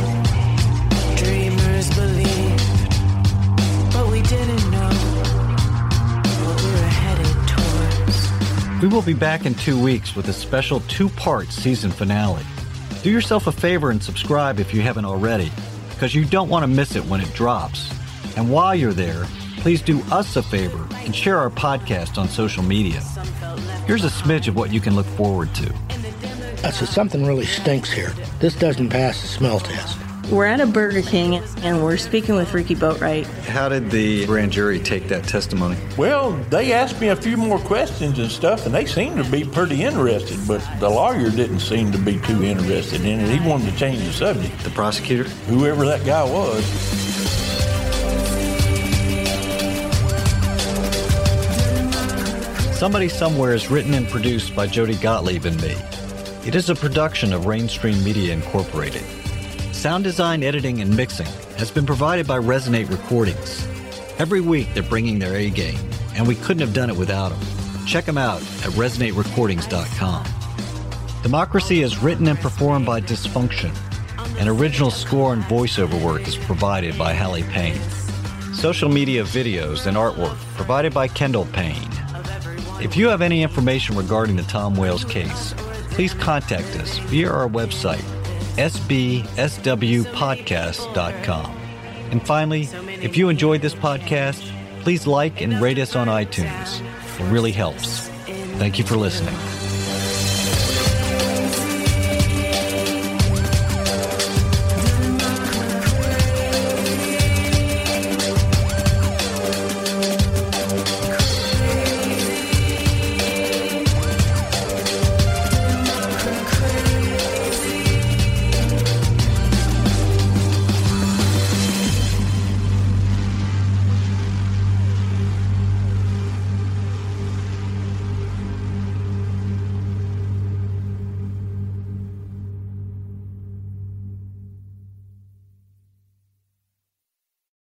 dreamers 1.18 1.90
believed, 1.96 2.90
but 3.94 4.12
we 4.12 4.22
didn't 4.22 4.72
know 4.72 4.90
what 6.46 6.62
we 6.62 6.72
were 6.72 6.88
headed 6.88 7.48
towards. 7.48 8.82
We 8.82 8.88
will 8.88 9.02
be 9.02 9.14
back 9.14 9.46
in 9.46 9.54
two 9.56 9.82
weeks 9.82 10.16
with 10.16 10.28
a 10.28 10.34
special 10.34 10.82
two 10.82 11.10
part 11.10 11.48
season 11.48 11.92
finale. 11.92 12.44
Do 13.04 13.10
yourself 13.10 13.48
a 13.48 13.52
favor 13.52 13.90
and 13.90 14.04
subscribe 14.04 14.60
if 14.60 14.74
you 14.74 14.82
haven't 14.82 15.06
already, 15.06 15.52
because 15.92 16.14
you 16.14 16.26
don't 16.26 16.50
want 16.50 16.64
to 16.64 16.68
miss 16.68 16.96
it 16.96 17.06
when 17.06 17.22
it 17.22 17.34
drops. 17.34 17.92
And 18.36 18.52
while 18.52 18.76
you're 18.76 18.94
there, 18.94 19.26
please 19.62 19.82
do 19.82 20.02
us 20.12 20.36
a 20.36 20.44
favor 20.44 20.88
and 21.06 21.16
share 21.16 21.38
our 21.38 21.52
podcast 21.52 22.18
on 22.18 22.28
social 22.28 22.64
media. 22.64 23.00
Here's 23.86 24.04
a 24.04 24.10
smidge 24.10 24.48
of 24.48 24.56
what 24.56 24.74
you 24.74 24.82
can 24.82 24.96
look 24.96 25.06
forward 25.06 25.54
to. 25.56 25.70
Uh, 25.70 26.68
I 26.68 26.72
said, 26.72 26.88
something 26.88 27.26
really 27.26 27.46
stinks 27.46 27.92
here. 27.92 28.10
This 28.40 28.56
doesn't 28.56 28.90
pass 28.90 29.22
the 29.22 29.28
smell 29.28 29.60
test. 29.60 30.00
We're 30.32 30.46
at 30.46 30.62
a 30.62 30.66
Burger 30.66 31.02
King 31.02 31.44
and 31.58 31.84
we're 31.84 31.98
speaking 31.98 32.36
with 32.36 32.54
Ricky 32.54 32.76
Boatwright. 32.76 33.26
How 33.46 33.70
did 33.70 33.92
the 33.92 34.26
grand 34.26 34.52
jury 34.52 34.80
take 34.80 35.08
that 35.10 35.26
testimony? 35.26 35.78
Well, 35.98 36.32
they 36.50 36.74
asked 36.74 37.00
me 37.00 37.10
a 37.10 37.16
few 37.16 37.38
more 37.38 37.60
questions 37.60 38.18
and 38.18 38.32
stuff, 38.32 38.66
and 38.66 38.74
they 38.74 38.86
seemed 38.86 39.24
to 39.24 39.30
be 39.30 39.44
pretty 39.44 39.84
interested, 39.84 40.40
but 40.48 40.68
the 40.80 40.90
lawyer 40.90 41.30
didn't 41.30 41.60
seem 41.60 41.92
to 41.92 41.98
be 42.00 42.20
too 42.20 42.44
interested 42.44 43.02
in 43.02 43.20
it. 43.20 43.30
He 43.40 43.48
wanted 43.48 43.72
to 43.72 43.78
change 43.78 44.00
the 44.00 44.14
subject. 44.14 44.58
The 44.64 44.70
prosecutor? 44.72 45.30
Whoever 45.48 45.86
that 45.86 46.06
guy 46.06 46.24
was. 46.24 47.41
Somebody 52.82 53.10
Somewhere 53.10 53.54
is 53.54 53.70
written 53.70 53.94
and 53.94 54.10
produced 54.10 54.56
by 54.56 54.66
Jody 54.66 54.96
Gottlieb 54.96 55.46
and 55.46 55.56
me. 55.62 55.76
It 56.48 56.56
is 56.56 56.72
a 56.72 56.76
production 56.76 57.32
of 57.32 57.44
Rainstream 57.44 58.04
Media 58.04 58.34
Incorporated. 58.34 59.04
Sound 59.72 60.04
design, 60.04 60.42
editing, 60.42 60.82
and 60.82 60.98
mixing 60.98 61.28
has 61.58 61.70
been 61.70 61.86
provided 61.86 62.26
by 62.26 62.40
Resonate 62.40 62.90
Recordings. 62.90 63.68
Every 64.18 64.42
week 64.42 64.74
they're 64.74 64.82
bringing 64.82 65.20
their 65.20 65.36
A 65.36 65.52
game, 65.52 65.78
and 66.16 66.28
we 66.28 66.34
couldn't 66.34 66.62
have 66.62 66.74
done 66.74 66.90
it 66.90 66.98
without 66.98 67.30
them. 67.30 67.86
Check 67.86 68.06
them 68.06 68.18
out 68.18 68.42
at 68.42 68.72
resonaterecordings.com. 68.72 70.26
Democracy 71.22 71.84
is 71.84 72.00
written 72.00 72.28
and 72.30 72.40
performed 72.40 72.88
by 72.88 73.00
Dysfunction. 73.00 73.78
An 74.40 74.48
original 74.48 74.90
score 74.90 75.34
and 75.34 75.44
voiceover 75.44 76.04
work 76.04 76.28
is 76.28 76.36
provided 76.36 76.98
by 76.98 77.14
Hallie 77.14 77.44
Payne. 77.44 77.80
Social 78.56 78.90
media 78.90 79.22
videos 79.24 79.86
and 79.86 79.96
artwork 79.96 80.36
provided 80.56 80.96
by 80.96 81.08
Kendall 81.08 81.46
Payne. 81.54 81.91
If 82.82 82.98
you 82.98 83.08
have 83.10 83.22
any 83.22 83.44
information 83.44 83.96
regarding 83.96 84.36
the 84.36 84.42
Tom 84.44 84.76
Wales 84.76 85.06
case, 85.06 85.54
please 85.92 86.16
contact 86.16 86.76
us 86.78 86.98
via 86.98 87.32
our 87.32 87.48
website, 87.48 88.02
sbswpodcast.com. 88.58 91.58
And 92.12 92.26
finally, 92.26 92.64
if 93.02 93.16
you 93.16 93.30
enjoyed 93.30 93.62
this 93.62 93.76
podcast, 93.76 94.52
please 94.82 95.06
like 95.06 95.42
and 95.42 95.62
rate 95.62 95.78
us 95.78 95.96
on 95.96 96.08
iTunes. 96.08 96.82
It 97.20 97.32
really 97.32 97.52
helps. 97.52 98.08
Thank 98.58 98.80
you 98.80 98.84
for 98.84 98.98
listening. 98.98 99.36